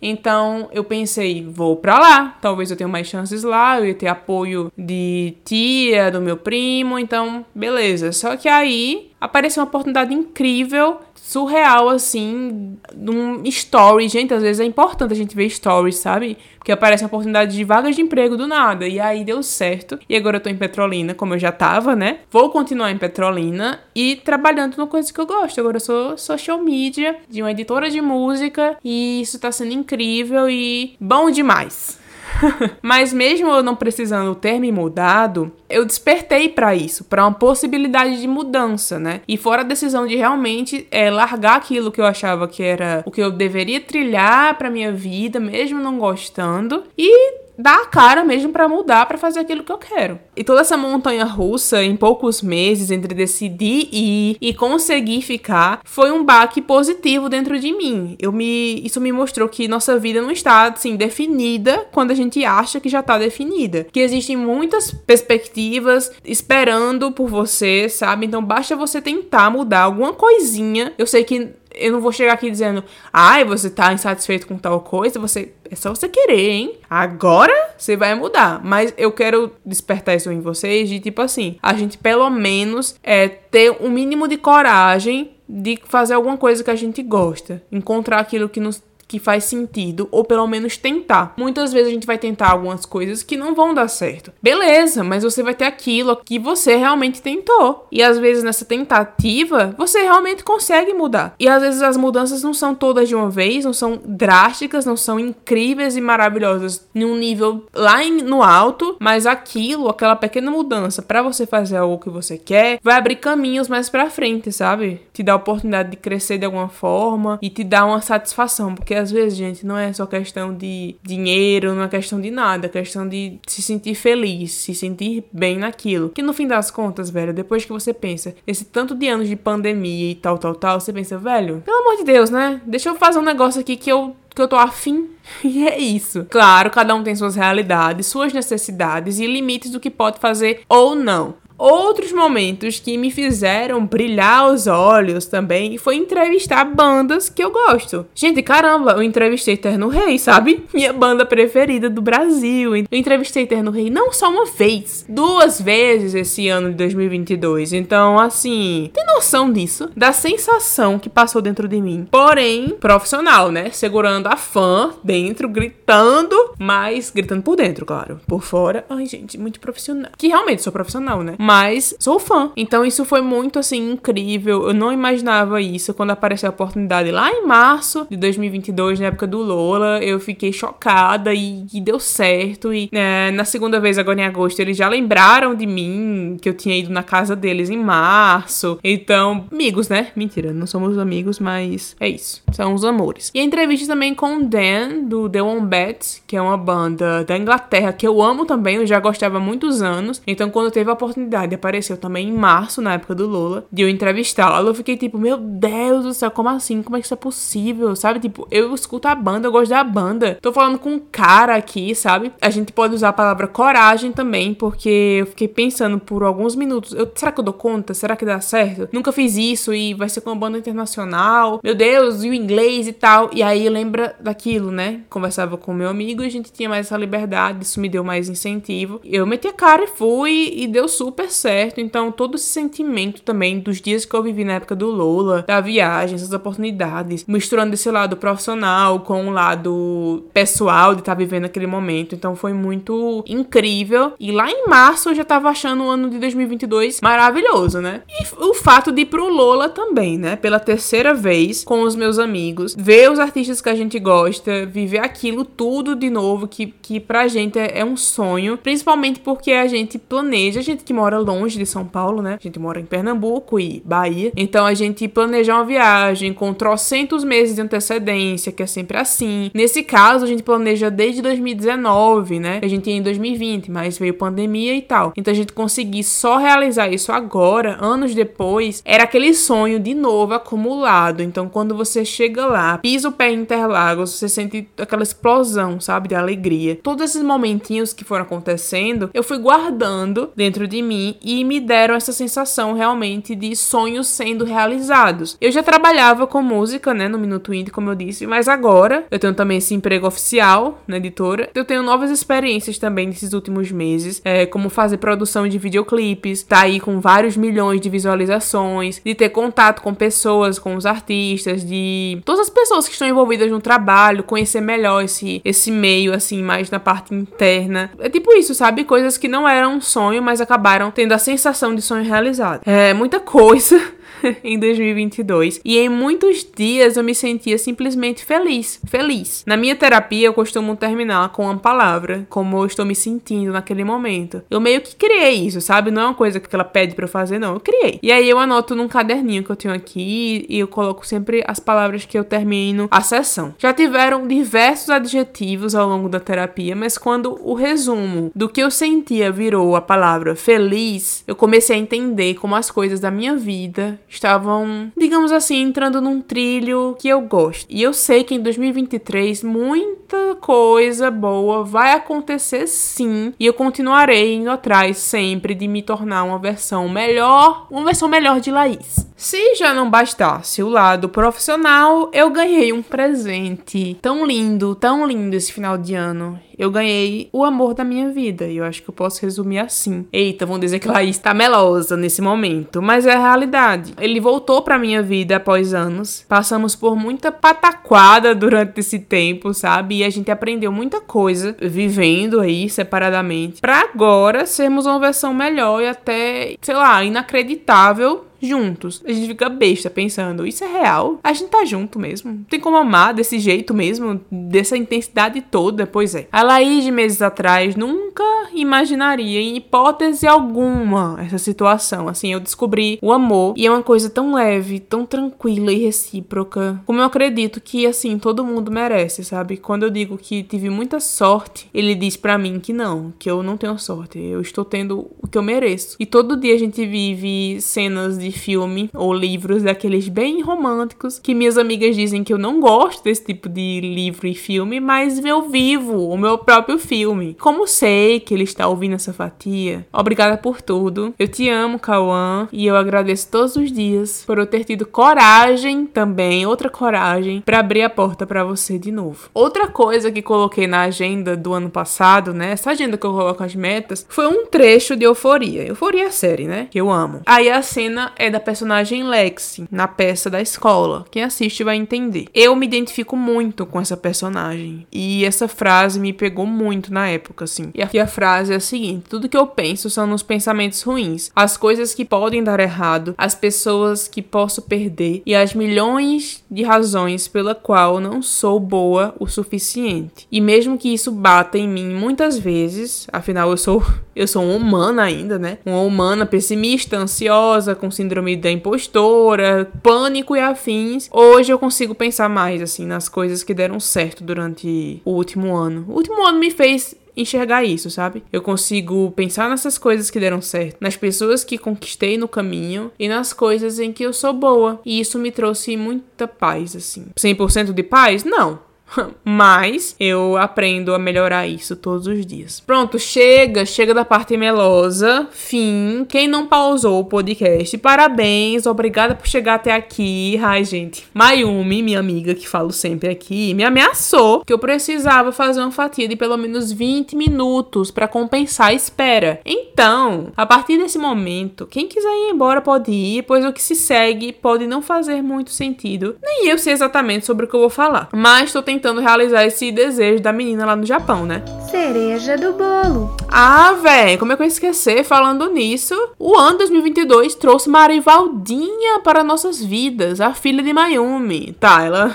Então 0.00 0.68
eu 0.72 0.84
pensei, 0.84 1.46
vou 1.48 1.76
para 1.76 1.98
lá. 1.98 2.38
Talvez 2.40 2.70
eu 2.70 2.76
tenha 2.76 2.88
mais 2.88 3.06
chances 3.06 3.42
lá, 3.42 3.78
eu 3.78 3.86
ia 3.86 3.94
ter 3.94 4.08
apoio 4.08 4.72
de 4.76 5.34
tia, 5.44 6.10
do 6.10 6.20
meu 6.20 6.36
primo, 6.36 6.98
então 6.98 7.44
beleza. 7.54 8.12
Só 8.12 8.36
que 8.36 8.48
aí 8.48 9.10
apareceu 9.20 9.62
uma 9.62 9.68
oportunidade 9.68 10.14
incrível, 10.14 11.00
surreal, 11.26 11.88
assim, 11.88 12.78
num 12.94 13.42
story. 13.46 14.08
Gente, 14.08 14.32
às 14.32 14.42
vezes 14.42 14.60
é 14.60 14.64
importante 14.64 15.12
a 15.12 15.16
gente 15.16 15.34
ver 15.34 15.50
stories, 15.50 15.96
sabe? 15.96 16.38
Porque 16.56 16.70
aparece 16.70 17.02
uma 17.02 17.08
oportunidade 17.08 17.56
de 17.56 17.64
vagas 17.64 17.96
de 17.96 18.02
emprego 18.02 18.36
do 18.36 18.46
nada. 18.46 18.86
E 18.86 19.00
aí 19.00 19.24
deu 19.24 19.42
certo. 19.42 19.98
E 20.08 20.14
agora 20.14 20.36
eu 20.36 20.40
tô 20.40 20.48
em 20.48 20.56
Petrolina, 20.56 21.14
como 21.14 21.34
eu 21.34 21.38
já 21.38 21.50
tava, 21.50 21.96
né? 21.96 22.20
Vou 22.30 22.48
continuar 22.50 22.92
em 22.92 22.98
Petrolina 22.98 23.80
e 23.92 24.14
trabalhando 24.24 24.76
numa 24.76 24.86
coisa 24.86 25.12
que 25.12 25.20
eu 25.20 25.26
gosto. 25.26 25.58
Agora 25.58 25.78
eu 25.78 25.80
sou 25.80 26.16
social 26.16 26.62
media 26.62 27.16
de 27.28 27.42
uma 27.42 27.50
editora 27.50 27.90
de 27.90 28.00
música 28.00 28.76
e 28.84 29.20
isso 29.20 29.40
tá 29.40 29.50
sendo 29.50 29.72
incrível 29.72 30.48
e 30.48 30.96
bom 31.00 31.28
demais. 31.28 32.05
Mas 32.82 33.12
mesmo 33.12 33.48
eu 33.48 33.62
não 33.62 33.76
precisando 33.76 34.34
ter 34.34 34.58
me 34.58 34.70
mudado, 34.72 35.52
eu 35.68 35.84
despertei 35.84 36.48
para 36.48 36.74
isso, 36.74 37.04
para 37.04 37.24
uma 37.24 37.32
possibilidade 37.32 38.20
de 38.20 38.26
mudança, 38.26 38.98
né? 38.98 39.20
E 39.26 39.36
fora 39.36 39.62
a 39.62 39.64
decisão 39.64 40.06
de 40.06 40.16
realmente 40.16 40.86
é, 40.90 41.10
largar 41.10 41.56
aquilo 41.56 41.90
que 41.90 42.00
eu 42.00 42.06
achava 42.06 42.48
que 42.48 42.62
era 42.62 43.02
o 43.06 43.10
que 43.10 43.22
eu 43.22 43.30
deveria 43.30 43.80
trilhar 43.80 44.56
para 44.56 44.70
minha 44.70 44.92
vida, 44.92 45.40
mesmo 45.40 45.80
não 45.80 45.98
gostando, 45.98 46.84
e 46.96 47.35
dar 47.58 47.82
a 47.82 47.86
cara 47.86 48.24
mesmo 48.24 48.52
para 48.52 48.68
mudar, 48.68 49.06
para 49.06 49.18
fazer 49.18 49.40
aquilo 49.40 49.64
que 49.64 49.72
eu 49.72 49.78
quero. 49.78 50.18
E 50.36 50.44
toda 50.44 50.60
essa 50.60 50.76
montanha 50.76 51.24
russa 51.24 51.82
em 51.82 51.96
poucos 51.96 52.42
meses 52.42 52.90
entre 52.90 53.14
decidir 53.14 53.88
ir 53.92 54.36
e 54.40 54.54
conseguir 54.54 55.22
ficar 55.22 55.80
foi 55.84 56.10
um 56.10 56.24
baque 56.24 56.60
positivo 56.60 57.28
dentro 57.28 57.58
de 57.58 57.72
mim. 57.72 58.16
Eu 58.20 58.32
me 58.32 58.80
isso 58.84 59.00
me 59.00 59.12
mostrou 59.12 59.48
que 59.48 59.68
nossa 59.68 59.98
vida 59.98 60.20
não 60.20 60.30
está 60.30 60.64
assim 60.64 60.96
definida 60.96 61.86
quando 61.92 62.10
a 62.10 62.14
gente 62.14 62.44
acha 62.44 62.80
que 62.80 62.88
já 62.88 63.00
está 63.00 63.18
definida, 63.18 63.86
que 63.90 64.00
existem 64.00 64.36
muitas 64.36 64.90
perspectivas 64.90 66.12
esperando 66.24 67.12
por 67.12 67.28
você, 67.28 67.88
sabe? 67.88 68.26
Então 68.26 68.44
basta 68.44 68.76
você 68.76 69.00
tentar 69.00 69.50
mudar 69.50 69.82
alguma 69.82 70.12
coisinha. 70.12 70.92
Eu 70.98 71.06
sei 71.06 71.24
que 71.24 71.52
eu 71.76 71.92
não 71.92 72.00
vou 72.00 72.10
chegar 72.10 72.32
aqui 72.32 72.50
dizendo, 72.50 72.82
ai, 73.12 73.44
você 73.44 73.68
tá 73.68 73.92
insatisfeito 73.92 74.46
com 74.46 74.56
tal 74.56 74.80
coisa, 74.80 75.20
você. 75.20 75.52
É 75.70 75.74
só 75.74 75.94
você 75.94 76.08
querer, 76.08 76.50
hein? 76.50 76.78
Agora 76.88 77.74
você 77.76 77.96
vai 77.96 78.14
mudar. 78.14 78.60
Mas 78.64 78.94
eu 78.96 79.10
quero 79.12 79.52
despertar 79.64 80.14
isso 80.14 80.30
em 80.30 80.40
vocês 80.40 80.88
de 80.88 81.00
tipo 81.00 81.20
assim, 81.20 81.58
a 81.60 81.74
gente 81.74 81.98
pelo 81.98 82.30
menos 82.30 82.94
é 83.02 83.28
ter 83.28 83.76
um 83.80 83.90
mínimo 83.90 84.28
de 84.28 84.36
coragem 84.36 85.32
de 85.48 85.78
fazer 85.84 86.14
alguma 86.14 86.36
coisa 86.36 86.62
que 86.62 86.70
a 86.70 86.76
gente 86.76 87.02
gosta. 87.02 87.62
Encontrar 87.70 88.18
aquilo 88.18 88.48
que 88.48 88.60
nos 88.60 88.82
que 89.08 89.18
faz 89.18 89.44
sentido, 89.44 90.08
ou 90.10 90.24
pelo 90.24 90.46
menos 90.46 90.76
tentar. 90.76 91.34
Muitas 91.36 91.72
vezes 91.72 91.88
a 91.88 91.92
gente 91.92 92.06
vai 92.06 92.18
tentar 92.18 92.50
algumas 92.50 92.84
coisas 92.84 93.22
que 93.22 93.36
não 93.36 93.54
vão 93.54 93.74
dar 93.74 93.88
certo. 93.88 94.32
Beleza, 94.42 95.04
mas 95.04 95.22
você 95.22 95.42
vai 95.42 95.54
ter 95.54 95.64
aquilo 95.64 96.16
que 96.24 96.38
você 96.38 96.76
realmente 96.76 97.22
tentou. 97.22 97.86
E 97.90 98.02
às 98.02 98.18
vezes 98.18 98.42
nessa 98.42 98.64
tentativa, 98.64 99.74
você 99.78 100.02
realmente 100.02 100.42
consegue 100.42 100.92
mudar. 100.92 101.34
E 101.38 101.48
às 101.48 101.62
vezes 101.62 101.82
as 101.82 101.96
mudanças 101.96 102.42
não 102.42 102.52
são 102.52 102.74
todas 102.74 103.08
de 103.08 103.14
uma 103.14 103.30
vez, 103.30 103.64
não 103.64 103.72
são 103.72 104.00
drásticas, 104.04 104.84
não 104.84 104.96
são 104.96 105.18
incríveis 105.18 105.96
e 105.96 106.00
maravilhosas 106.00 106.86
num 106.94 107.16
nível 107.16 107.66
lá 107.74 107.96
no 108.04 108.42
alto, 108.42 108.96
mas 109.00 109.26
aquilo, 109.26 109.88
aquela 109.88 110.16
pequena 110.16 110.50
mudança 110.50 111.02
para 111.02 111.22
você 111.22 111.46
fazer 111.46 111.76
algo 111.76 111.98
que 111.98 112.10
você 112.10 112.38
quer, 112.38 112.78
vai 112.82 112.96
abrir 112.96 113.16
caminhos 113.16 113.68
mais 113.68 113.88
para 113.88 114.10
frente, 114.10 114.52
sabe? 114.52 115.00
Te 115.12 115.22
dá 115.22 115.32
a 115.32 115.36
oportunidade 115.36 115.90
de 115.90 115.96
crescer 115.96 116.38
de 116.38 116.44
alguma 116.44 116.68
forma 116.68 117.38
e 117.40 117.50
te 117.50 117.64
dá 117.64 117.84
uma 117.84 118.00
satisfação, 118.00 118.74
porque 118.74 118.95
às 118.96 119.10
vezes, 119.10 119.36
gente, 119.36 119.66
não 119.66 119.76
é 119.76 119.92
só 119.92 120.06
questão 120.06 120.54
de 120.54 120.96
dinheiro, 121.02 121.74
não 121.74 121.84
é 121.84 121.88
questão 121.88 122.20
de 122.20 122.30
nada, 122.30 122.66
é 122.66 122.68
questão 122.68 123.08
de 123.08 123.38
se 123.46 123.62
sentir 123.62 123.94
feliz, 123.94 124.52
se 124.52 124.74
sentir 124.74 125.24
bem 125.32 125.58
naquilo. 125.58 126.10
Que 126.10 126.22
no 126.22 126.32
fim 126.32 126.46
das 126.46 126.70
contas, 126.70 127.10
velho, 127.10 127.32
depois 127.32 127.64
que 127.64 127.72
você 127.72 127.92
pensa, 127.92 128.34
esse 128.46 128.64
tanto 128.64 128.94
de 128.94 129.08
anos 129.08 129.28
de 129.28 129.36
pandemia 129.36 130.10
e 130.10 130.14
tal, 130.14 130.38
tal, 130.38 130.54
tal, 130.54 130.80
você 130.80 130.92
pensa, 130.92 131.18
velho, 131.18 131.62
pelo 131.64 131.78
amor 131.78 131.96
de 131.96 132.04
Deus, 132.04 132.30
né? 132.30 132.60
Deixa 132.66 132.88
eu 132.88 132.96
fazer 132.96 133.18
um 133.18 133.22
negócio 133.22 133.60
aqui 133.60 133.76
que 133.76 133.90
eu 133.90 134.14
que 134.36 134.42
eu 134.42 134.46
tô 134.46 134.56
afim. 134.56 135.10
E 135.42 135.66
é 135.66 135.78
isso. 135.78 136.24
Claro, 136.30 136.70
cada 136.70 136.94
um 136.94 137.02
tem 137.02 137.16
suas 137.16 137.34
realidades, 137.34 138.06
suas 138.06 138.32
necessidades 138.32 139.18
e 139.18 139.26
limites 139.26 139.72
do 139.72 139.80
que 139.80 139.90
pode 139.90 140.20
fazer 140.20 140.60
ou 140.68 140.94
não. 140.94 141.34
Outros 141.58 142.12
momentos 142.12 142.78
que 142.78 142.98
me 142.98 143.10
fizeram 143.10 143.84
brilhar 143.86 144.52
os 144.52 144.66
olhos 144.66 145.26
também 145.26 145.78
foi 145.78 145.96
entrevistar 145.96 146.64
bandas 146.64 147.28
que 147.28 147.42
eu 147.42 147.50
gosto. 147.50 148.06
Gente, 148.14 148.42
caramba, 148.42 148.92
eu 148.92 149.02
entrevistei 149.02 149.56
Terno 149.56 149.88
Rei, 149.88 150.18
sabe? 150.18 150.64
Minha 150.72 150.92
banda 150.92 151.24
preferida 151.24 151.88
do 151.88 152.02
Brasil. 152.02 152.76
Eu 152.76 152.84
entrevistei 152.92 153.46
Terno 153.46 153.70
Rei 153.70 153.88
não 153.88 154.12
só 154.12 154.28
uma 154.28 154.46
vez, 154.46 155.04
duas 155.08 155.60
vezes 155.60 156.14
esse 156.14 156.48
ano 156.48 156.70
de 156.70 156.76
2022. 156.76 157.72
Então, 157.72 158.18
assim, 158.18 158.90
tem 158.92 159.04
noção 159.06 159.50
disso? 159.50 159.90
Da 159.96 160.12
sensação 160.12 160.98
que 160.98 161.08
passou 161.08 161.40
dentro 161.40 161.66
de 161.66 161.80
mim. 161.80 162.06
Porém, 162.10 162.76
profissional, 162.78 163.50
né? 163.50 163.70
Segurando 163.70 164.26
a 164.26 164.36
fã 164.36 164.90
dentro, 165.02 165.48
gritando, 165.48 166.36
mas 166.58 167.10
gritando 167.10 167.42
por 167.42 167.56
dentro, 167.56 167.86
claro. 167.86 168.20
Por 168.26 168.42
fora, 168.42 168.84
ai, 168.90 169.06
gente, 169.06 169.38
muito 169.38 169.58
profissional. 169.58 170.10
Que 170.16 170.28
realmente 170.28 170.62
sou 170.62 170.72
profissional, 170.72 171.22
né? 171.22 171.34
Mas 171.46 171.94
sou 172.00 172.18
fã. 172.18 172.50
Então 172.56 172.84
isso 172.84 173.04
foi 173.04 173.20
muito 173.20 173.60
assim 173.60 173.92
incrível. 173.92 174.66
Eu 174.66 174.74
não 174.74 174.92
imaginava 174.92 175.60
isso 175.60 175.94
quando 175.94 176.10
apareceu 176.10 176.48
a 176.48 176.50
oportunidade 176.50 177.12
lá 177.12 177.30
em 177.30 177.46
março 177.46 178.04
de 178.10 178.16
2022, 178.16 178.98
na 178.98 179.06
época 179.06 179.28
do 179.28 179.38
Lola. 179.38 180.02
Eu 180.02 180.18
fiquei 180.18 180.52
chocada 180.52 181.32
e, 181.32 181.64
e 181.72 181.80
deu 181.80 182.00
certo. 182.00 182.74
E 182.74 182.88
né, 182.90 183.30
na 183.30 183.44
segunda 183.44 183.78
vez, 183.78 183.96
agora 183.96 184.20
em 184.20 184.24
agosto, 184.24 184.58
eles 184.58 184.76
já 184.76 184.88
lembraram 184.88 185.54
de 185.54 185.66
mim 185.66 186.36
que 186.42 186.48
eu 186.48 186.54
tinha 186.54 186.76
ido 186.76 186.90
na 186.90 187.04
casa 187.04 187.36
deles 187.36 187.70
em 187.70 187.78
março. 187.78 188.80
Então, 188.82 189.44
amigos, 189.52 189.88
né? 189.88 190.08
Mentira, 190.16 190.52
não 190.52 190.66
somos 190.66 190.98
amigos, 190.98 191.38
mas 191.38 191.94
é 192.00 192.08
isso. 192.08 192.42
São 192.52 192.74
os 192.74 192.84
amores. 192.84 193.30
E 193.32 193.38
a 193.38 193.44
entrevista 193.44 193.86
também 193.86 194.16
com 194.16 194.38
o 194.38 194.44
Dan, 194.44 195.04
do 195.04 195.28
The 195.28 195.42
Wombats, 195.42 196.22
que 196.26 196.36
é 196.36 196.42
uma 196.42 196.56
banda 196.56 197.22
da 197.22 197.38
Inglaterra 197.38 197.92
que 197.92 198.06
eu 198.06 198.20
amo 198.20 198.44
também. 198.44 198.76
Eu 198.76 198.86
já 198.86 198.98
gostava 198.98 199.36
há 199.36 199.40
muitos 199.40 199.80
anos. 199.80 200.20
Então, 200.26 200.50
quando 200.50 200.72
teve 200.72 200.90
a 200.90 200.94
oportunidade 200.94 201.35
oportunidade 201.36 201.54
apareceu 201.54 201.96
também 201.96 202.28
em 202.28 202.32
março, 202.32 202.80
na 202.80 202.94
época 202.94 203.14
do 203.14 203.26
Lola, 203.26 203.66
de 203.70 203.82
eu 203.82 203.88
entrevistá-la. 203.88 204.60
Eu 204.60 204.74
fiquei 204.74 204.96
tipo, 204.96 205.18
meu 205.18 205.36
Deus 205.36 206.04
do 206.04 206.14
céu, 206.14 206.30
como 206.30 206.48
assim? 206.48 206.82
Como 206.82 206.96
é 206.96 207.00
que 207.00 207.06
isso 207.06 207.14
é 207.14 207.16
possível? 207.16 207.94
Sabe? 207.94 208.20
Tipo, 208.20 208.46
eu 208.50 208.74
escuto 208.74 209.08
a 209.08 209.14
banda, 209.14 209.46
eu 209.46 209.52
gosto 209.52 209.70
da 209.70 209.84
banda. 209.84 210.38
Tô 210.40 210.52
falando 210.52 210.78
com 210.78 210.90
um 210.90 210.98
cara 210.98 211.54
aqui, 211.54 211.94
sabe? 211.94 212.32
A 212.40 212.50
gente 212.50 212.72
pode 212.72 212.94
usar 212.94 213.10
a 213.10 213.12
palavra 213.12 213.46
coragem 213.46 214.12
também, 214.12 214.54
porque 214.54 215.18
eu 215.20 215.26
fiquei 215.26 215.48
pensando 215.48 215.98
por 215.98 216.22
alguns 216.22 216.56
minutos. 216.56 216.92
Eu, 216.92 217.10
será 217.14 217.30
que 217.30 217.40
eu 217.40 217.44
dou 217.44 217.54
conta? 217.54 217.92
Será 217.92 218.16
que 218.16 218.24
dá 218.24 218.40
certo? 218.40 218.88
Nunca 218.92 219.12
fiz 219.12 219.36
isso 219.36 219.74
e 219.74 219.94
vai 219.94 220.08
ser 220.08 220.20
com 220.20 220.30
uma 220.30 220.36
banda 220.36 220.58
internacional. 220.58 221.60
Meu 221.62 221.74
Deus, 221.74 222.24
e 222.24 222.30
o 222.30 222.34
inglês 222.34 222.88
e 222.88 222.92
tal. 222.92 223.30
E 223.32 223.42
aí 223.42 223.68
lembra 223.68 224.16
daquilo, 224.20 224.70
né? 224.70 225.00
Conversava 225.10 225.56
com 225.56 225.74
meu 225.74 225.88
amigo 225.88 226.22
e 226.22 226.26
a 226.26 226.30
gente 226.30 226.52
tinha 226.52 226.68
mais 226.68 226.86
essa 226.86 226.96
liberdade, 226.96 227.64
isso 227.64 227.80
me 227.80 227.88
deu 227.88 228.04
mais 228.04 228.28
incentivo. 228.28 229.00
Eu 229.04 229.26
meti 229.26 229.48
a 229.48 229.52
cara 229.52 229.84
e 229.84 229.86
fui 229.88 230.52
e 230.54 230.66
deu 230.66 230.88
super 230.88 231.25
super 231.26 231.30
certo. 231.30 231.80
Então, 231.80 232.10
todo 232.12 232.36
esse 232.36 232.46
sentimento 232.46 233.22
também 233.22 233.58
dos 233.58 233.80
dias 233.80 234.04
que 234.04 234.14
eu 234.14 234.22
vivi 234.22 234.44
na 234.44 234.54
época 234.54 234.74
do 234.74 234.90
Lola, 234.90 235.44
da 235.46 235.60
viagem, 235.60 236.14
essas 236.14 236.32
oportunidades, 236.32 237.24
misturando 237.26 237.74
esse 237.74 237.90
lado 237.90 238.16
profissional 238.16 239.00
com 239.00 239.28
o 239.28 239.30
lado 239.30 240.24
pessoal 240.32 240.94
de 240.94 241.00
estar 241.00 241.12
tá 241.12 241.18
vivendo 241.18 241.44
aquele 241.44 241.66
momento. 241.66 242.14
Então, 242.14 242.34
foi 242.34 242.52
muito 242.52 243.24
incrível. 243.26 244.12
E 244.18 244.32
lá 244.32 244.50
em 244.50 244.66
março 244.68 245.10
eu 245.10 245.14
já 245.14 245.24
tava 245.24 245.48
achando 245.48 245.84
o 245.84 245.90
ano 245.90 246.10
de 246.10 246.18
2022 246.18 247.00
maravilhoso, 247.00 247.80
né? 247.80 248.02
E 248.08 248.44
o 248.44 248.54
fato 248.54 248.92
de 248.92 249.02
ir 249.02 249.06
pro 249.06 249.28
Lola 249.28 249.68
também, 249.68 250.18
né? 250.18 250.36
Pela 250.36 250.60
terceira 250.60 251.14
vez 251.14 251.64
com 251.64 251.82
os 251.82 251.94
meus 251.94 252.18
amigos, 252.18 252.74
ver 252.76 253.10
os 253.10 253.18
artistas 253.18 253.60
que 253.60 253.68
a 253.68 253.74
gente 253.74 253.98
gosta, 253.98 254.66
viver 254.66 254.98
aquilo 254.98 255.44
tudo 255.44 255.94
de 255.94 256.10
novo, 256.10 256.46
que, 256.46 256.66
que 256.66 257.00
pra 257.00 257.28
gente 257.28 257.58
é, 257.58 257.80
é 257.80 257.84
um 257.84 257.96
sonho, 257.96 258.56
principalmente 258.56 259.20
porque 259.20 259.52
a 259.52 259.66
gente 259.66 259.98
planeja, 259.98 260.60
a 260.60 260.62
gente 260.62 260.84
que 260.84 260.92
mora 260.92 261.15
longe 261.18 261.58
de 261.58 261.66
São 261.66 261.84
Paulo, 261.84 262.22
né? 262.22 262.38
A 262.40 262.42
gente 262.42 262.58
mora 262.58 262.80
em 262.80 262.84
Pernambuco 262.84 263.58
e 263.58 263.82
Bahia, 263.84 264.32
então 264.36 264.64
a 264.64 264.74
gente 264.74 265.06
planeja 265.08 265.54
uma 265.54 265.64
viagem 265.64 266.32
com 266.32 266.52
trocentos 266.52 267.24
meses 267.24 267.54
de 267.54 267.60
antecedência, 267.60 268.52
que 268.52 268.62
é 268.62 268.66
sempre 268.66 268.96
assim. 268.96 269.50
Nesse 269.54 269.82
caso, 269.82 270.24
a 270.24 270.28
gente 270.28 270.42
planeja 270.42 270.90
desde 270.90 271.22
2019, 271.22 272.40
né? 272.40 272.60
A 272.62 272.68
gente 272.68 272.90
ia 272.90 272.96
em 272.96 273.02
2020, 273.02 273.70
mas 273.70 273.98
veio 273.98 274.14
pandemia 274.14 274.74
e 274.74 274.82
tal. 274.82 275.12
Então 275.16 275.32
a 275.32 275.36
gente 275.36 275.52
conseguir 275.52 276.04
só 276.04 276.36
realizar 276.36 276.88
isso 276.88 277.12
agora, 277.12 277.76
anos 277.80 278.14
depois, 278.14 278.82
era 278.84 279.04
aquele 279.04 279.34
sonho 279.34 279.78
de 279.80 279.94
novo 279.94 280.34
acumulado. 280.34 281.22
Então 281.22 281.48
quando 281.48 281.74
você 281.74 282.04
chega 282.04 282.46
lá, 282.46 282.78
pisa 282.78 283.08
o 283.08 283.12
pé 283.12 283.30
em 283.30 283.40
Interlagos, 283.40 284.10
você 284.10 284.28
sente 284.28 284.68
aquela 284.78 285.02
explosão, 285.02 285.80
sabe, 285.80 286.08
de 286.08 286.14
alegria. 286.14 286.78
Todos 286.82 287.04
esses 287.04 287.22
momentinhos 287.22 287.92
que 287.92 288.04
foram 288.04 288.24
acontecendo, 288.24 289.10
eu 289.14 289.22
fui 289.22 289.38
guardando 289.38 290.30
dentro 290.34 290.66
de 290.66 290.82
mim 290.82 291.05
e 291.22 291.44
me 291.44 291.60
deram 291.60 291.94
essa 291.94 292.12
sensação 292.12 292.72
realmente 292.72 293.34
de 293.34 293.54
sonhos 293.54 294.08
sendo 294.08 294.44
realizados. 294.44 295.36
Eu 295.40 295.52
já 295.52 295.62
trabalhava 295.62 296.26
com 296.26 296.42
música, 296.42 296.94
né, 296.94 297.08
no 297.08 297.18
Minuto 297.18 297.52
Indie, 297.52 297.70
como 297.70 297.90
eu 297.90 297.94
disse, 297.94 298.26
mas 298.26 298.48
agora 298.48 299.04
eu 299.10 299.18
tenho 299.18 299.34
também 299.34 299.58
esse 299.58 299.74
emprego 299.74 300.06
oficial 300.06 300.80
na 300.86 300.96
editora. 300.96 301.50
Eu 301.54 301.64
tenho 301.64 301.82
novas 301.82 302.10
experiências 302.10 302.78
também 302.78 303.06
nesses 303.06 303.32
últimos 303.32 303.70
meses, 303.70 304.20
é, 304.24 304.46
como 304.46 304.68
fazer 304.68 304.96
produção 304.96 305.46
de 305.46 305.58
videoclipes, 305.58 306.42
tá 306.42 306.60
aí 306.62 306.80
com 306.80 307.00
vários 307.00 307.36
milhões 307.36 307.80
de 307.80 307.90
visualizações, 307.90 309.00
de 309.04 309.14
ter 309.14 309.28
contato 309.30 309.82
com 309.82 309.94
pessoas, 309.94 310.58
com 310.58 310.76
os 310.76 310.86
artistas, 310.86 311.64
de 311.64 312.20
todas 312.24 312.42
as 312.42 312.50
pessoas 312.50 312.86
que 312.86 312.92
estão 312.92 313.08
envolvidas 313.08 313.50
no 313.50 313.60
trabalho, 313.60 314.22
conhecer 314.22 314.60
melhor 314.60 315.04
esse, 315.04 315.40
esse 315.44 315.70
meio, 315.70 316.12
assim, 316.12 316.42
mais 316.42 316.70
na 316.70 316.80
parte 316.80 317.14
interna. 317.14 317.90
É 317.98 318.08
tipo 318.08 318.32
isso, 318.34 318.54
sabe? 318.54 318.84
Coisas 318.84 319.18
que 319.18 319.28
não 319.28 319.48
eram 319.48 319.74
um 319.74 319.80
sonho, 319.80 320.22
mas 320.22 320.40
acabaram 320.40 320.90
tendo 320.96 321.12
a 321.12 321.18
sensação 321.18 321.74
de 321.74 321.82
sonho 321.82 322.04
realizado. 322.04 322.62
É 322.64 322.94
muita 322.94 323.20
coisa 323.20 323.78
em 324.42 324.58
2022. 324.58 325.60
E 325.62 325.78
em 325.78 325.90
muitos 325.90 326.46
dias 326.56 326.96
eu 326.96 327.04
me 327.04 327.14
sentia 327.14 327.58
simplesmente 327.58 328.24
feliz. 328.24 328.80
Feliz. 328.86 329.44
Na 329.46 329.58
minha 329.58 329.76
terapia 329.76 330.26
eu 330.26 330.32
costumo 330.32 330.74
terminar 330.74 331.28
com 331.30 331.44
uma 331.44 331.58
palavra, 331.58 332.26
como 332.30 332.58
eu 332.58 332.66
estou 332.66 332.84
me 332.84 332.94
sentindo 332.94 333.52
naquele 333.52 333.84
momento. 333.84 334.42
Eu 334.50 334.60
meio 334.60 334.80
que 334.80 334.96
criei 334.96 335.46
isso, 335.46 335.60
sabe? 335.60 335.90
Não 335.90 336.02
é 336.02 336.04
uma 336.06 336.14
coisa 336.14 336.40
que 336.40 336.54
ela 336.54 336.64
pede 336.64 336.94
para 336.94 337.04
eu 337.04 337.08
fazer, 337.08 337.38
não. 337.38 337.54
Eu 337.54 337.60
criei. 337.60 337.98
E 338.02 338.10
aí 338.10 338.28
eu 338.28 338.38
anoto 338.38 338.74
num 338.74 338.88
caderninho 338.88 339.44
que 339.44 339.50
eu 339.50 339.56
tenho 339.56 339.74
aqui 339.74 340.46
e 340.48 340.58
eu 340.58 340.68
coloco 340.68 341.06
sempre 341.06 341.44
as 341.46 341.60
palavras 341.60 342.04
que 342.04 342.18
eu 342.18 342.24
termino 342.24 342.88
a 342.90 343.00
sessão. 343.00 343.54
Já 343.58 343.72
tiveram 343.72 344.26
diversos 344.26 344.90
adjetivos 344.90 345.74
ao 345.74 345.88
longo 345.88 346.08
da 346.08 346.20
terapia, 346.20 346.74
mas 346.74 346.96
quando 346.96 347.38
o 347.42 347.54
resumo 347.54 348.30
do 348.34 348.48
que 348.48 348.62
eu 348.62 348.70
sentia 348.70 349.30
virou 349.30 349.76
a 349.76 349.80
palavra 349.80 350.34
feliz, 350.34 350.85
eu 351.26 351.34
comecei 351.34 351.76
a 351.76 351.78
entender 351.78 352.34
como 352.34 352.54
as 352.54 352.70
coisas 352.70 353.00
da 353.00 353.10
minha 353.10 353.34
vida 353.36 353.98
estavam, 354.08 354.92
digamos 354.96 355.32
assim, 355.32 355.62
entrando 355.62 356.00
num 356.00 356.20
trilho 356.20 356.96
que 356.98 357.08
eu 357.08 357.20
gosto. 357.20 357.66
E 357.68 357.82
eu 357.82 357.92
sei 357.92 358.24
que 358.24 358.34
em 358.34 358.40
2023 358.40 359.42
muita 359.42 360.36
coisa 360.40 361.10
boa 361.10 361.64
vai 361.64 361.92
acontecer 361.92 362.66
sim, 362.66 363.32
e 363.38 363.46
eu 363.46 363.54
continuarei 363.54 364.34
indo 364.34 364.50
atrás 364.50 364.98
sempre 364.98 365.54
de 365.54 365.66
me 365.68 365.82
tornar 365.82 366.24
uma 366.24 366.38
versão 366.38 366.88
melhor, 366.88 367.66
uma 367.70 367.84
versão 367.84 368.08
melhor 368.08 368.40
de 368.40 368.50
Laís. 368.50 369.05
Se 369.16 369.54
já 369.54 369.72
não 369.72 369.88
bastasse 369.88 370.62
o 370.62 370.68
lado 370.68 371.08
profissional, 371.08 372.10
eu 372.12 372.28
ganhei 372.28 372.70
um 372.70 372.82
presente 372.82 373.96
tão 374.02 374.26
lindo, 374.26 374.74
tão 374.74 375.06
lindo 375.06 375.34
esse 375.34 375.50
final 375.50 375.78
de 375.78 375.94
ano. 375.94 376.38
Eu 376.58 376.70
ganhei 376.70 377.28
o 377.32 377.44
amor 377.44 377.74
da 377.74 377.82
minha 377.82 378.10
vida. 378.10 378.46
E 378.46 378.58
eu 378.58 378.64
acho 378.64 378.82
que 378.82 378.90
eu 378.90 378.94
posso 378.94 379.22
resumir 379.22 379.58
assim. 379.58 380.06
Eita, 380.12 380.44
vão 380.44 380.58
dizer 380.58 380.78
que 380.78 380.88
Laís 380.88 381.18
tá 381.18 381.32
melosa 381.32 381.96
nesse 381.96 382.20
momento. 382.20 382.82
Mas 382.82 383.06
é 383.06 383.14
a 383.14 383.18
realidade. 383.18 383.94
Ele 383.98 384.20
voltou 384.20 384.62
pra 384.62 384.78
minha 384.78 385.02
vida 385.02 385.36
após 385.36 385.72
anos. 385.74 386.24
Passamos 386.28 386.74
por 386.74 386.94
muita 386.94 387.32
pataquada 387.32 388.34
durante 388.34 388.80
esse 388.80 388.98
tempo, 388.98 389.52
sabe? 389.52 389.98
E 389.98 390.04
a 390.04 390.10
gente 390.10 390.30
aprendeu 390.30 390.70
muita 390.70 391.00
coisa 391.00 391.56
vivendo 391.60 392.40
aí 392.40 392.68
separadamente. 392.68 393.60
Pra 393.60 393.80
agora 393.80 394.46
sermos 394.46 394.86
uma 394.86 394.98
versão 394.98 395.34
melhor 395.34 395.82
e 395.82 395.88
até, 395.88 396.54
sei 396.60 396.74
lá, 396.74 397.02
inacreditável 397.04 398.26
juntos. 398.40 399.02
A 399.04 399.12
gente 399.12 399.28
fica 399.28 399.48
besta 399.48 399.90
pensando, 399.90 400.46
isso 400.46 400.64
é 400.64 400.66
real? 400.66 401.18
A 401.22 401.32
gente 401.32 401.48
tá 401.48 401.64
junto 401.64 401.98
mesmo? 401.98 402.44
Tem 402.48 402.60
como 402.60 402.76
amar 402.76 403.14
desse 403.14 403.38
jeito 403.38 403.74
mesmo? 403.74 404.20
Dessa 404.30 404.76
intensidade 404.76 405.40
toda? 405.40 405.86
Pois 405.86 406.14
é. 406.14 406.28
A 406.30 406.42
Laís 406.42 406.84
de 406.84 406.90
meses 406.90 407.22
atrás 407.22 407.76
nunca 407.76 408.24
imaginaria, 408.54 409.40
em 409.40 409.56
hipótese 409.56 410.26
alguma, 410.26 411.18
essa 411.20 411.38
situação. 411.38 412.08
Assim, 412.08 412.32
eu 412.32 412.40
descobri 412.40 412.98
o 413.02 413.12
amor 413.12 413.54
e 413.56 413.66
é 413.66 413.70
uma 413.70 413.82
coisa 413.82 414.08
tão 414.08 414.34
leve, 414.34 414.80
tão 414.80 415.04
tranquila 415.04 415.72
e 415.72 415.84
recíproca. 415.84 416.80
Como 416.86 417.00
eu 417.00 417.04
acredito 417.04 417.60
que, 417.60 417.86
assim, 417.86 418.18
todo 418.18 418.44
mundo 418.44 418.70
merece, 418.70 419.24
sabe? 419.24 419.56
Quando 419.56 419.84
eu 419.84 419.90
digo 419.90 420.16
que 420.16 420.42
tive 420.42 420.70
muita 420.70 421.00
sorte, 421.00 421.68
ele 421.72 421.94
diz 421.94 422.16
para 422.16 422.38
mim 422.38 422.60
que 422.60 422.72
não, 422.72 423.12
que 423.18 423.30
eu 423.30 423.42
não 423.42 423.56
tenho 423.56 423.78
sorte. 423.78 424.18
Eu 424.18 424.40
estou 424.40 424.64
tendo 424.64 425.10
o 425.20 425.26
que 425.26 425.36
eu 425.36 425.42
mereço. 425.42 425.96
E 425.98 426.06
todo 426.06 426.36
dia 426.36 426.54
a 426.54 426.58
gente 426.58 426.84
vive 426.86 427.60
cenas 427.60 428.18
de 428.18 428.25
de 428.26 428.32
filme 428.32 428.90
ou 428.92 429.12
livros 429.12 429.62
daqueles 429.62 430.08
bem 430.08 430.42
românticos 430.42 431.18
que 431.18 431.34
minhas 431.34 431.56
amigas 431.56 431.94
dizem 431.94 432.24
que 432.24 432.32
eu 432.32 432.38
não 432.38 432.60
gosto 432.60 433.04
desse 433.04 433.24
tipo 433.24 433.48
de 433.48 433.80
livro 433.80 434.26
e 434.26 434.34
filme, 434.34 434.80
mas 434.80 435.24
eu 435.24 435.48
vivo 435.48 436.08
o 436.08 436.16
meu 436.16 436.38
próprio 436.38 436.78
filme. 436.78 437.36
Como 437.40 437.66
sei 437.66 438.18
que 438.20 438.34
ele 438.34 438.44
está 438.44 438.66
ouvindo 438.66 438.94
essa 438.94 439.12
fatia? 439.12 439.86
Obrigada 439.92 440.36
por 440.36 440.60
tudo. 440.60 441.14
Eu 441.18 441.28
te 441.28 441.48
amo, 441.48 441.78
Cauã, 441.78 442.48
e 442.52 442.66
eu 442.66 442.76
agradeço 442.76 443.30
todos 443.30 443.56
os 443.56 443.70
dias 443.70 444.24
por 444.26 444.38
eu 444.38 444.46
ter 444.46 444.64
tido 444.64 444.86
coragem 444.86 445.86
também, 445.86 446.46
outra 446.46 446.68
coragem, 446.68 447.40
para 447.40 447.60
abrir 447.60 447.82
a 447.82 447.90
porta 447.90 448.26
para 448.26 448.44
você 448.44 448.78
de 448.78 448.90
novo. 448.90 449.28
Outra 449.32 449.68
coisa 449.68 450.10
que 450.10 450.22
coloquei 450.22 450.66
na 450.66 450.82
agenda 450.82 451.36
do 451.36 451.52
ano 451.52 451.70
passado, 451.70 452.34
né? 452.34 452.52
Essa 452.52 452.70
agenda 452.70 452.96
que 452.96 453.06
eu 453.06 453.12
coloco 453.12 453.42
as 453.42 453.54
metas, 453.54 454.04
foi 454.08 454.26
um 454.26 454.46
trecho 454.46 454.96
de 454.96 455.04
Euforia. 455.04 455.66
Euforia 455.66 456.04
é 456.06 456.10
série, 456.10 456.46
né? 456.46 456.68
Que 456.70 456.80
eu 456.80 456.90
amo. 456.90 457.20
Aí 457.26 457.50
a 457.50 457.62
cena 457.62 458.12
é 458.18 458.30
da 458.30 458.40
personagem 458.40 459.02
Lexi, 459.04 459.66
na 459.70 459.86
peça 459.88 460.28
da 460.28 460.40
escola. 460.40 461.04
Quem 461.10 461.22
assiste 461.22 461.64
vai 461.64 461.76
entender. 461.76 462.26
Eu 462.34 462.54
me 462.56 462.66
identifico 462.66 463.16
muito 463.16 463.66
com 463.66 463.80
essa 463.80 463.96
personagem. 463.96 464.86
E 464.92 465.24
essa 465.24 465.48
frase 465.48 465.98
me 465.98 466.12
pegou 466.12 466.46
muito 466.46 466.92
na 466.92 467.08
época, 467.08 467.44
assim. 467.44 467.70
E 467.74 467.82
aqui 467.82 467.98
a 467.98 468.06
frase 468.06 468.52
é 468.52 468.56
a 468.56 468.60
seguinte: 468.60 469.06
tudo 469.08 469.28
que 469.28 469.36
eu 469.36 469.46
penso 469.46 469.90
são 469.90 470.06
nos 470.06 470.22
pensamentos 470.22 470.82
ruins, 470.82 471.30
as 471.34 471.56
coisas 471.56 471.94
que 471.94 472.04
podem 472.04 472.42
dar 472.42 472.60
errado, 472.60 473.14
as 473.16 473.34
pessoas 473.34 474.08
que 474.08 474.22
posso 474.22 474.62
perder 474.62 475.22
e 475.24 475.34
as 475.34 475.54
milhões 475.54 476.44
de 476.50 476.62
razões 476.62 477.28
pela 477.28 477.54
qual 477.54 478.00
não 478.00 478.22
sou 478.22 478.58
boa 478.58 479.14
o 479.18 479.26
suficiente. 479.26 480.26
E 480.30 480.40
mesmo 480.40 480.78
que 480.78 480.92
isso 480.92 481.10
bata 481.10 481.58
em 481.58 481.68
mim 481.68 481.94
muitas 481.94 482.38
vezes, 482.38 483.06
afinal 483.12 483.50
eu 483.50 483.56
sou 483.56 483.84
eu 484.16 484.26
sou 484.26 484.42
uma 484.42 484.54
humana 484.54 485.02
ainda, 485.02 485.38
né? 485.38 485.58
Uma 485.64 485.82
humana 485.82 486.24
pessimista, 486.24 486.96
ansiosa, 486.96 487.74
com 487.74 487.90
síndrome 487.90 488.34
da 488.34 488.50
impostora, 488.50 489.70
pânico 489.82 490.34
e 490.34 490.40
afins. 490.40 491.08
Hoje 491.12 491.52
eu 491.52 491.58
consigo 491.58 491.94
pensar 491.94 492.28
mais, 492.28 492.62
assim, 492.62 492.86
nas 492.86 493.10
coisas 493.10 493.42
que 493.42 493.52
deram 493.52 493.78
certo 493.78 494.24
durante 494.24 495.02
o 495.04 495.10
último 495.12 495.54
ano. 495.54 495.84
O 495.88 495.92
último 495.92 496.26
ano 496.26 496.38
me 496.38 496.50
fez 496.50 496.94
enxergar 497.14 497.64
isso, 497.64 497.90
sabe? 497.90 498.22
Eu 498.32 498.40
consigo 498.42 499.10
pensar 499.10 499.50
nessas 499.50 499.76
coisas 499.78 500.10
que 500.10 500.20
deram 500.20 500.40
certo, 500.40 500.76
nas 500.80 500.96
pessoas 500.96 501.44
que 501.44 501.58
conquistei 501.58 502.16
no 502.16 502.28
caminho 502.28 502.90
e 502.98 503.08
nas 503.08 503.32
coisas 503.32 503.78
em 503.78 503.92
que 503.92 504.02
eu 504.02 504.12
sou 504.12 504.32
boa. 504.32 504.80
E 504.84 505.00
isso 505.00 505.18
me 505.18 505.30
trouxe 505.30 505.76
muita 505.76 506.26
paz, 506.26 506.74
assim. 506.74 507.06
100% 507.16 507.72
de 507.72 507.82
paz? 507.82 508.24
Não 508.24 508.66
Mas 509.24 509.94
eu 509.98 510.36
aprendo 510.36 510.94
a 510.94 510.98
melhorar 510.98 511.46
isso 511.46 511.76
todos 511.76 512.06
os 512.06 512.24
dias. 512.24 512.60
Pronto, 512.60 512.98
chega, 512.98 513.66
chega 513.66 513.92
da 513.92 514.04
parte 514.04 514.36
melosa. 514.36 515.28
Fim. 515.30 516.06
Quem 516.08 516.28
não 516.28 516.46
pausou 516.46 517.00
o 517.00 517.04
podcast, 517.04 517.76
parabéns, 517.78 518.66
obrigada 518.66 519.14
por 519.14 519.26
chegar 519.26 519.54
até 519.54 519.72
aqui. 519.72 520.38
Ai, 520.42 520.64
gente. 520.64 521.06
Mayumi, 521.12 521.82
minha 521.82 521.98
amiga 521.98 522.34
que 522.34 522.48
falo 522.48 522.72
sempre 522.72 523.08
aqui, 523.08 523.54
me 523.54 523.64
ameaçou 523.64 524.44
que 524.44 524.52
eu 524.52 524.58
precisava 524.58 525.32
fazer 525.32 525.60
uma 525.60 525.70
fatia 525.70 526.08
de 526.08 526.16
pelo 526.16 526.36
menos 526.36 526.72
20 526.72 527.16
minutos 527.16 527.90
para 527.90 528.08
compensar 528.08 528.68
a 528.68 528.74
espera. 528.74 529.40
Então, 529.44 530.32
a 530.36 530.46
partir 530.46 530.78
desse 530.78 530.98
momento, 530.98 531.66
quem 531.66 531.86
quiser 531.86 532.08
ir 532.08 532.30
embora 532.30 532.60
pode 532.60 532.90
ir, 532.90 533.22
pois 533.22 533.44
o 533.44 533.52
que 533.52 533.62
se 533.62 533.74
segue 533.74 534.32
pode 534.32 534.66
não 534.66 534.80
fazer 534.80 535.22
muito 535.22 535.50
sentido. 535.50 536.16
Nem 536.22 536.48
eu 536.48 536.58
sei 536.58 536.72
exatamente 536.72 537.26
sobre 537.26 537.46
o 537.46 537.48
que 537.48 537.54
eu 537.54 537.60
vou 537.60 537.70
falar, 537.70 538.08
mas 538.12 538.52
tô 538.52 538.62
tentando 538.62 538.75
tentando 538.76 539.00
realizar 539.00 539.44
esse 539.44 539.72
desejo 539.72 540.22
da 540.22 540.32
menina 540.32 540.66
lá 540.66 540.76
no 540.76 540.84
Japão, 540.84 541.24
né? 541.24 541.42
Cereja 541.70 542.36
do 542.36 542.52
bolo. 542.52 543.16
Ah, 543.28 543.72
velho, 543.72 544.18
como 544.18 544.32
é 544.32 544.36
que 544.36 544.42
eu 544.42 544.46
esquecer? 544.46 545.02
Falando 545.02 545.50
nisso, 545.50 545.94
o 546.18 546.36
ano 546.36 546.58
2022 546.58 547.34
trouxe 547.34 547.70
Marivaldinha 547.70 549.00
para 549.00 549.24
nossas 549.24 549.62
vidas, 549.62 550.20
a 550.20 550.34
filha 550.34 550.62
de 550.62 550.72
Mayumi. 550.72 551.56
Tá, 551.58 551.82
ela 551.84 552.14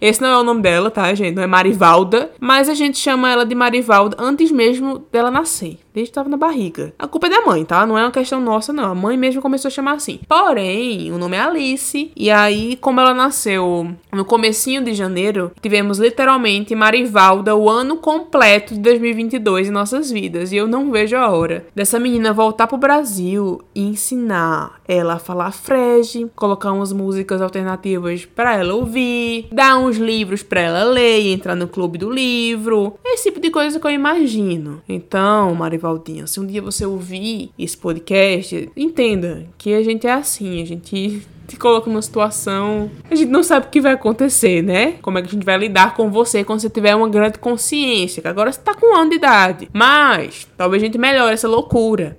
esse 0.00 0.20
não 0.20 0.28
é 0.28 0.38
o 0.38 0.44
nome 0.44 0.62
dela, 0.62 0.90
tá, 0.90 1.12
gente? 1.14 1.34
Não 1.34 1.42
é 1.42 1.46
Marivalda. 1.46 2.30
Mas 2.38 2.68
a 2.68 2.74
gente 2.74 2.98
chama 2.98 3.30
ela 3.30 3.44
de 3.44 3.54
Marivalda 3.54 4.16
antes 4.20 4.52
mesmo 4.52 4.98
dela 5.10 5.30
nascer. 5.30 5.78
Desde 5.96 6.10
que 6.10 6.14
tava 6.14 6.28
na 6.28 6.36
barriga. 6.36 6.92
A 6.98 7.08
culpa 7.08 7.26
é 7.26 7.30
da 7.30 7.40
mãe, 7.40 7.64
tá? 7.64 7.86
Não 7.86 7.96
é 7.96 8.02
uma 8.02 8.10
questão 8.10 8.38
nossa, 8.38 8.70
não. 8.70 8.84
A 8.84 8.94
mãe 8.94 9.16
mesmo 9.16 9.40
começou 9.40 9.68
a 9.68 9.72
chamar 9.72 9.94
assim. 9.94 10.20
Porém, 10.28 11.10
o 11.10 11.16
nome 11.16 11.38
é 11.38 11.40
Alice. 11.40 12.12
E 12.14 12.30
aí, 12.30 12.76
como 12.76 13.00
ela 13.00 13.14
nasceu 13.14 13.90
no 14.12 14.22
comecinho 14.22 14.84
de 14.84 14.92
janeiro, 14.92 15.52
tivemos 15.62 15.98
literalmente 15.98 16.74
Marivalda 16.74 17.56
o 17.56 17.70
ano 17.70 17.96
completo 17.96 18.74
de 18.74 18.80
2022 18.80 19.68
em 19.68 19.70
nossas 19.70 20.10
vidas. 20.10 20.52
E 20.52 20.56
eu 20.56 20.66
não 20.66 20.90
vejo 20.90 21.16
a 21.16 21.30
hora 21.30 21.66
dessa 21.74 21.98
menina 21.98 22.30
voltar 22.30 22.66
pro 22.66 22.76
Brasil 22.76 23.62
e 23.74 23.80
ensinar 23.80 24.78
ela 24.86 25.14
a 25.14 25.18
falar 25.18 25.50
frege, 25.50 26.30
colocar 26.36 26.72
umas 26.72 26.92
músicas 26.92 27.40
alternativas 27.40 28.26
para 28.26 28.54
ela 28.56 28.74
ouvir, 28.74 29.48
dar 29.50 29.78
uns 29.78 29.96
livros 29.96 30.42
para 30.42 30.60
ela 30.60 30.84
ler, 30.84 31.32
entrar 31.32 31.56
no 31.56 31.66
clube 31.66 31.96
do 31.96 32.10
livro, 32.10 32.98
esse 33.02 33.24
tipo 33.24 33.40
de 33.40 33.50
coisa 33.50 33.80
que 33.80 33.86
eu 33.86 33.90
imagino. 33.90 34.82
Então, 34.88 35.54
Se 36.26 36.40
um 36.40 36.46
dia 36.46 36.62
você 36.62 36.84
ouvir 36.84 37.50
esse 37.58 37.76
podcast, 37.76 38.70
entenda 38.76 39.46
que 39.56 39.74
a 39.74 39.82
gente 39.82 40.06
é 40.06 40.12
assim, 40.12 40.62
a 40.62 40.66
gente 40.66 41.26
te 41.46 41.56
coloca 41.56 41.88
numa 41.88 42.02
situação. 42.02 42.90
A 43.10 43.14
gente 43.14 43.30
não 43.30 43.42
sabe 43.42 43.66
o 43.66 43.70
que 43.70 43.80
vai 43.80 43.92
acontecer, 43.92 44.62
né? 44.62 44.92
Como 45.00 45.18
é 45.18 45.22
que 45.22 45.28
a 45.28 45.30
gente 45.30 45.44
vai 45.44 45.56
lidar 45.56 45.94
com 45.94 46.10
você 46.10 46.42
quando 46.44 46.60
você 46.60 46.68
tiver 46.68 46.94
uma 46.94 47.08
grande 47.08 47.38
consciência. 47.38 48.20
Que 48.20 48.28
agora 48.28 48.52
você 48.52 48.60
tá 48.60 48.74
com 48.74 48.92
um 48.92 48.96
ano 48.96 49.10
de 49.10 49.16
idade. 49.16 49.68
Mas 49.72 50.48
talvez 50.56 50.82
a 50.82 50.86
gente 50.86 50.98
melhore 50.98 51.32
essa 51.32 51.48
loucura. 51.48 52.18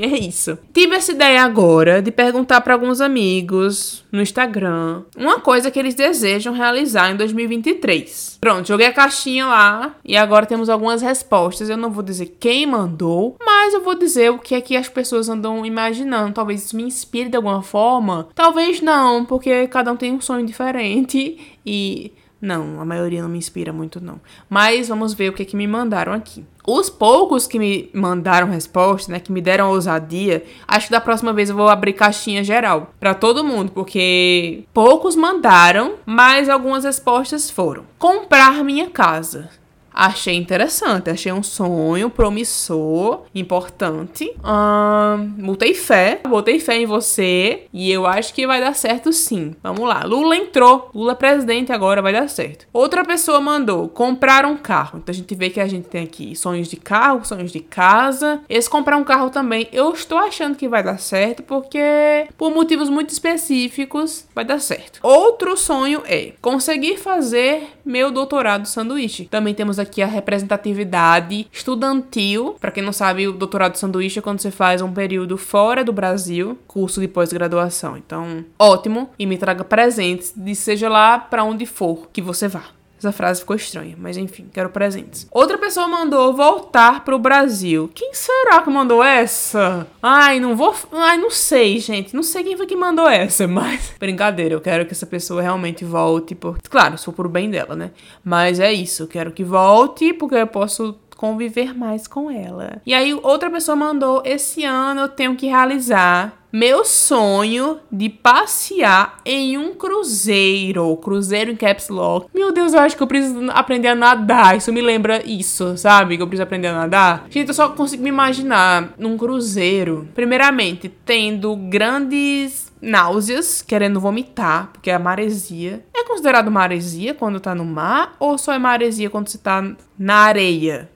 É 0.00 0.18
isso. 0.18 0.58
Tive 0.72 0.96
essa 0.96 1.12
ideia 1.12 1.42
agora 1.42 2.02
de 2.02 2.10
perguntar 2.10 2.60
para 2.60 2.74
alguns 2.74 3.00
amigos 3.00 4.04
no 4.10 4.20
Instagram 4.20 5.02
uma 5.16 5.40
coisa 5.40 5.70
que 5.70 5.78
eles 5.78 5.94
desejam 5.94 6.52
realizar 6.52 7.10
em 7.10 7.16
2023. 7.16 8.38
Pronto, 8.40 8.66
joguei 8.66 8.86
a 8.86 8.92
caixinha 8.92 9.46
lá 9.46 9.94
e 10.04 10.16
agora 10.16 10.46
temos 10.46 10.68
algumas 10.68 11.02
respostas. 11.02 11.68
Eu 11.68 11.76
não 11.76 11.90
vou 11.90 12.02
dizer 12.02 12.36
quem 12.38 12.66
mandou, 12.66 13.36
mas 13.44 13.74
eu 13.74 13.82
vou 13.82 13.94
dizer 13.94 14.30
o 14.30 14.38
que 14.38 14.54
é 14.54 14.60
que 14.60 14.76
as 14.76 14.88
pessoas 14.88 15.28
andam 15.28 15.64
imaginando. 15.64 16.34
Talvez 16.34 16.64
isso 16.64 16.76
me 16.76 16.82
inspire 16.82 17.28
de 17.28 17.36
alguma 17.36 17.62
forma. 17.62 18.28
Talvez 18.34 18.80
não, 18.80 19.24
porque 19.24 19.66
cada 19.68 19.92
um 19.92 19.96
tem 19.96 20.12
um 20.12 20.20
sonho 20.20 20.46
diferente 20.46 21.38
e 21.64 22.12
não, 22.44 22.80
a 22.80 22.84
maioria 22.84 23.22
não 23.22 23.28
me 23.28 23.38
inspira 23.38 23.72
muito, 23.72 24.00
não. 24.00 24.20
Mas 24.48 24.88
vamos 24.88 25.14
ver 25.14 25.30
o 25.30 25.32
que, 25.32 25.42
é 25.42 25.46
que 25.46 25.56
me 25.56 25.66
mandaram 25.66 26.12
aqui. 26.12 26.44
Os 26.66 26.88
poucos 26.88 27.46
que 27.46 27.58
me 27.58 27.90
mandaram 27.92 28.48
resposta, 28.48 29.12
né, 29.12 29.20
que 29.20 29.32
me 29.32 29.40
deram 29.40 29.70
ousadia, 29.70 30.44
acho 30.66 30.86
que 30.86 30.92
da 30.92 31.00
próxima 31.00 31.32
vez 31.32 31.50
eu 31.50 31.56
vou 31.56 31.68
abrir 31.68 31.92
caixinha 31.92 32.44
geral 32.44 32.92
para 32.98 33.14
todo 33.14 33.44
mundo, 33.44 33.72
porque 33.72 34.64
poucos 34.72 35.16
mandaram, 35.16 35.94
mas 36.06 36.48
algumas 36.48 36.84
respostas 36.84 37.50
foram: 37.50 37.84
comprar 37.98 38.62
minha 38.64 38.88
casa. 38.88 39.50
Achei 39.94 40.34
interessante, 40.34 41.08
achei 41.08 41.32
um 41.32 41.42
sonho 41.42 42.10
promissor, 42.10 43.22
importante. 43.32 44.28
Hum, 44.44 45.34
botei 45.38 45.72
fé, 45.72 46.20
botei 46.28 46.58
fé 46.58 46.78
em 46.78 46.86
você 46.86 47.68
e 47.72 47.92
eu 47.92 48.04
acho 48.04 48.34
que 48.34 48.44
vai 48.44 48.60
dar 48.60 48.74
certo 48.74 49.12
sim. 49.12 49.54
Vamos 49.62 49.88
lá, 49.88 50.02
Lula 50.04 50.36
entrou, 50.36 50.90
Lula 50.92 51.12
é 51.12 51.14
presidente 51.14 51.72
agora, 51.72 52.02
vai 52.02 52.12
dar 52.12 52.28
certo. 52.28 52.66
Outra 52.72 53.04
pessoa 53.04 53.40
mandou 53.40 53.88
comprar 53.88 54.44
um 54.44 54.56
carro. 54.56 54.98
Então 54.98 55.12
a 55.12 55.16
gente 55.16 55.32
vê 55.36 55.48
que 55.48 55.60
a 55.60 55.68
gente 55.68 55.86
tem 55.86 56.02
aqui 56.02 56.34
sonhos 56.34 56.66
de 56.66 56.76
carro, 56.76 57.24
sonhos 57.24 57.52
de 57.52 57.60
casa. 57.60 58.40
Esse 58.48 58.68
comprar 58.68 58.96
um 58.96 59.04
carro 59.04 59.30
também, 59.30 59.68
eu 59.72 59.92
estou 59.92 60.18
achando 60.18 60.56
que 60.56 60.68
vai 60.68 60.82
dar 60.82 60.98
certo 60.98 61.44
porque 61.44 62.26
por 62.36 62.50
motivos 62.50 62.88
muito 62.88 63.10
específicos 63.10 64.26
vai 64.34 64.44
dar 64.44 64.58
certo. 64.58 64.98
Outro 65.02 65.56
sonho 65.56 66.02
é 66.04 66.32
conseguir 66.40 66.96
fazer 66.96 67.68
meu 67.84 68.10
doutorado 68.10 68.66
sanduíche. 68.66 69.26
Também 69.26 69.54
temos 69.54 69.78
a 70.02 70.06
representatividade 70.06 71.46
estudantil. 71.52 72.56
Para 72.60 72.70
quem 72.70 72.82
não 72.82 72.92
sabe, 72.92 73.28
o 73.28 73.32
doutorado 73.32 73.76
sanduíche 73.76 74.18
é 74.18 74.22
quando 74.22 74.40
você 74.40 74.50
faz 74.50 74.82
um 74.82 74.92
período 74.92 75.36
fora 75.36 75.84
do 75.84 75.92
Brasil, 75.92 76.58
curso 76.66 77.00
de 77.00 77.08
pós-graduação. 77.08 77.96
Então, 77.96 78.44
ótimo. 78.58 79.10
E 79.18 79.26
me 79.26 79.38
traga 79.38 79.64
presentes 79.64 80.32
de 80.36 80.54
seja 80.54 80.88
lá 80.88 81.18
para 81.18 81.44
onde 81.44 81.66
for 81.66 82.08
que 82.12 82.22
você 82.22 82.48
vá. 82.48 82.64
Essa 83.04 83.12
frase 83.12 83.40
ficou 83.40 83.54
estranha, 83.54 83.94
mas 83.98 84.16
enfim, 84.16 84.46
quero 84.50 84.70
presentes. 84.70 85.26
Outra 85.30 85.58
pessoa 85.58 85.86
mandou 85.86 86.32
voltar 86.32 87.04
pro 87.04 87.18
Brasil. 87.18 87.90
Quem 87.94 88.14
será 88.14 88.62
que 88.62 88.70
mandou 88.70 89.04
essa? 89.04 89.86
Ai, 90.02 90.40
não 90.40 90.56
vou. 90.56 90.74
Ai, 90.90 91.18
não 91.18 91.30
sei, 91.30 91.78
gente. 91.80 92.16
Não 92.16 92.22
sei 92.22 92.42
quem 92.42 92.56
foi 92.56 92.64
que 92.64 92.74
mandou 92.74 93.06
essa, 93.06 93.44
mas. 93.48 93.92
Brincadeira, 94.00 94.54
eu 94.54 94.60
quero 94.62 94.86
que 94.86 94.92
essa 94.92 95.04
pessoa 95.04 95.42
realmente 95.42 95.84
volte. 95.84 96.34
Por... 96.34 96.56
Claro, 96.70 96.96
se 96.96 97.04
for 97.04 97.12
pro 97.12 97.28
bem 97.28 97.50
dela, 97.50 97.76
né? 97.76 97.90
Mas 98.24 98.58
é 98.58 98.72
isso, 98.72 99.02
eu 99.02 99.06
quero 99.06 99.32
que 99.32 99.44
volte 99.44 100.14
porque 100.14 100.36
eu 100.36 100.46
posso 100.46 100.94
conviver 101.16 101.76
mais 101.76 102.06
com 102.06 102.30
ela. 102.30 102.82
E 102.84 102.92
aí 102.94 103.14
outra 103.14 103.50
pessoa 103.50 103.76
mandou: 103.76 104.22
"Esse 104.24 104.64
ano 104.64 105.02
eu 105.02 105.08
tenho 105.08 105.36
que 105.36 105.46
realizar 105.46 106.44
meu 106.54 106.84
sonho 106.84 107.80
de 107.90 108.08
passear 108.08 109.16
em 109.24 109.58
um 109.58 109.74
cruzeiro, 109.74 110.96
cruzeiro 110.98 111.50
em 111.50 111.56
caps 111.56 111.88
lock. 111.88 112.28
Meu 112.32 112.52
Deus, 112.52 112.72
eu 112.72 112.78
acho 112.78 112.96
que 112.96 113.02
eu 113.02 113.08
preciso 113.08 113.40
aprender 113.50 113.88
a 113.88 113.94
nadar. 113.96 114.56
Isso 114.56 114.72
me 114.72 114.80
lembra 114.80 115.20
isso, 115.28 115.76
sabe? 115.76 116.16
Que 116.16 116.22
eu 116.22 116.28
preciso 116.28 116.44
aprender 116.44 116.68
a 116.68 116.72
nadar. 116.72 117.26
Gente, 117.28 117.48
eu 117.48 117.54
só 117.54 117.70
consigo 117.70 118.04
me 118.04 118.08
imaginar 118.08 118.94
num 118.96 119.18
cruzeiro, 119.18 120.06
primeiramente 120.14 120.88
tendo 120.88 121.56
grandes 121.56 122.72
náuseas, 122.80 123.60
querendo 123.60 123.98
vomitar, 123.98 124.68
porque 124.72 124.92
é 124.92 124.98
maresia. 124.98 125.84
É 125.92 126.04
considerado 126.04 126.52
maresia 126.52 127.14
quando 127.14 127.40
tá 127.40 127.52
no 127.52 127.64
mar 127.64 128.14
ou 128.20 128.38
só 128.38 128.52
é 128.52 128.58
maresia 128.60 129.10
quando 129.10 129.26
você 129.26 129.38
tá 129.38 129.74
na 129.98 130.16
areia? 130.18 130.88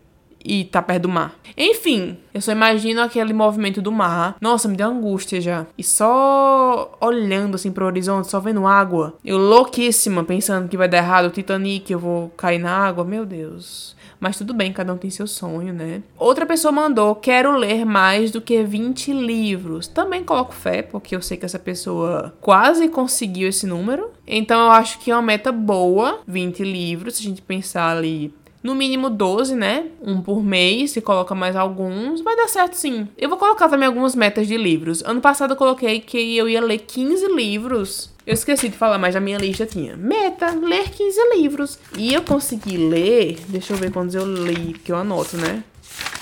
E 0.49 0.65
tá 0.65 0.81
perto 0.81 1.03
do 1.03 1.09
mar. 1.09 1.39
Enfim, 1.57 2.17
eu 2.33 2.41
só 2.41 2.53
imagino 2.53 3.03
aquele 3.03 3.33
movimento 3.33 3.83
do 3.83 3.93
mar. 3.93 4.37
Nossa, 4.41 4.67
me 4.67 4.77
deu 4.77 4.89
angústia 4.89 5.41
já. 5.41 5.67
E 5.77 5.85
só 5.85 6.97
olhando 7.01 7.57
assim 7.57 7.71
pro 7.71 7.85
horizonte, 7.85 8.29
só 8.29 8.41
vendo 8.41 8.67
água. 8.67 9.15
Eu 9.25 9.37
louquíssima, 9.37 10.25
pensando 10.25 10.69
que 10.69 10.77
vai 10.77 10.89
dar 10.89 10.99
errado 10.99 11.27
o 11.27 11.31
Titanic, 11.31 11.93
eu 11.93 11.99
vou 11.99 12.31
cair 12.31 12.59
na 12.59 12.71
água. 12.71 13.05
Meu 13.05 13.27
Deus. 13.27 13.97
Mas 14.21 14.37
tudo 14.37 14.53
bem, 14.53 14.73
cada 14.73 14.93
um 14.93 14.97
tem 14.97 15.11
seu 15.11 15.27
sonho, 15.27 15.73
né? 15.73 16.03
Outra 16.17 16.45
pessoa 16.45 16.73
mandou: 16.73 17.15
quero 17.15 17.57
ler 17.57 17.85
mais 17.85 18.31
do 18.31 18.41
que 18.41 18.63
20 18.63 19.13
livros. 19.13 19.87
Também 19.87 20.25
coloco 20.25 20.53
fé, 20.53 20.83
porque 20.83 21.15
eu 21.15 21.23
sei 21.23 21.37
que 21.37 21.45
essa 21.45 21.59
pessoa 21.59 22.35
quase 22.41 22.89
conseguiu 22.89 23.49
esse 23.49 23.67
número. 23.67 24.11
Então 24.27 24.61
eu 24.61 24.71
acho 24.73 24.99
que 24.99 25.11
é 25.11 25.15
uma 25.15 25.23
meta 25.23 25.53
boa, 25.53 26.21
20 26.27 26.65
livros, 26.65 27.17
se 27.17 27.23
a 27.23 27.29
gente 27.29 27.43
pensar 27.43 27.97
ali 27.97 28.35
no 28.63 28.75
mínimo 28.75 29.09
12, 29.09 29.55
né? 29.55 29.87
Um 30.03 30.21
por 30.21 30.43
mês, 30.43 30.93
se 30.93 31.01
coloca 31.01 31.35
mais 31.35 31.57
alguns, 31.57 32.21
vai 32.21 32.37
dar 32.37 32.49
certo 32.49 32.75
sim. 32.75 33.09
Eu 33.17 33.29
vou 33.29 33.39
colocar 33.39 33.69
também 33.69 33.87
algumas 33.87 34.15
metas 34.15 34.47
de 34.47 34.57
livros. 34.57 35.03
Ano 35.05 35.21
passado 35.21 35.53
eu 35.53 35.57
coloquei 35.57 36.01
que 36.01 36.37
eu 36.37 36.49
ia 36.49 36.61
ler 36.61 36.79
15 36.79 37.27
livros. 37.35 38.11
Eu 38.27 38.35
esqueci 38.35 38.69
de 38.69 38.77
falar, 38.77 38.99
mas 38.99 39.17
a 39.17 39.21
minha 39.21 39.39
lista 39.39 39.65
tinha 39.65 39.97
meta, 39.97 40.51
ler 40.51 40.91
15 40.91 41.37
livros. 41.37 41.79
E 41.97 42.13
eu 42.13 42.23
consegui 42.23 42.77
ler, 42.77 43.39
deixa 43.49 43.73
eu 43.73 43.77
ver 43.77 43.91
quantos 43.91 44.15
eu 44.15 44.27
li, 44.27 44.75
que 44.75 44.93
eu 44.93 44.97
anoto, 44.97 45.37
né? 45.37 45.65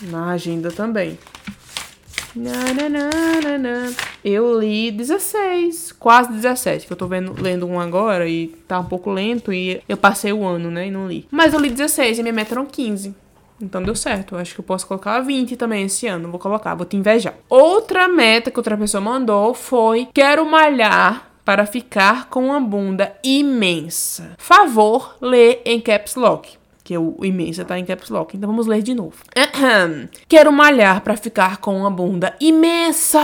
Na 0.02 0.30
agenda 0.30 0.70
também. 0.70 1.18
Eu 4.28 4.58
li 4.58 4.90
16, 4.90 5.92
quase 5.92 6.32
17, 6.32 6.84
que 6.84 6.92
eu 6.92 6.96
tô 6.96 7.06
vendo, 7.06 7.32
lendo 7.40 7.64
um 7.64 7.78
agora 7.78 8.28
e 8.28 8.48
tá 8.66 8.80
um 8.80 8.84
pouco 8.84 9.08
lento 9.08 9.52
e 9.52 9.80
eu 9.88 9.96
passei 9.96 10.32
o 10.32 10.44
ano, 10.44 10.68
né, 10.68 10.88
e 10.88 10.90
não 10.90 11.06
li. 11.06 11.28
Mas 11.30 11.54
eu 11.54 11.60
li 11.60 11.70
16 11.70 12.18
e 12.18 12.22
minha 12.24 12.32
meta 12.32 12.52
eram 12.52 12.66
15. 12.66 13.14
Então 13.62 13.80
deu 13.80 13.94
certo. 13.94 14.34
Acho 14.34 14.52
que 14.52 14.58
eu 14.58 14.64
posso 14.64 14.84
colocar 14.84 15.20
20 15.20 15.54
também 15.54 15.84
esse 15.84 16.08
ano. 16.08 16.28
Vou 16.28 16.40
colocar, 16.40 16.74
vou 16.74 16.84
te 16.84 16.96
invejar. 16.96 17.34
Outra 17.48 18.08
meta 18.08 18.50
que 18.50 18.58
outra 18.58 18.76
pessoa 18.76 19.00
mandou 19.00 19.54
foi: 19.54 20.08
quero 20.12 20.44
malhar 20.44 21.30
para 21.44 21.64
ficar 21.64 22.28
com 22.28 22.46
uma 22.46 22.60
bunda 22.60 23.16
imensa. 23.22 24.34
Favor, 24.38 25.16
lê 25.20 25.60
em 25.64 25.80
caps 25.80 26.16
lock 26.16 26.58
que 26.86 26.96
o 26.96 27.16
imensa 27.24 27.64
tá 27.64 27.76
em 27.76 27.84
caps 27.84 28.10
lock. 28.10 28.36
Então 28.36 28.48
vamos 28.48 28.68
ler 28.68 28.80
de 28.80 28.94
novo. 28.94 29.16
Quero 30.28 30.52
malhar 30.52 31.00
para 31.00 31.16
ficar 31.16 31.56
com 31.56 31.76
uma 31.76 31.90
bunda 31.90 32.36
imensa. 32.40 33.18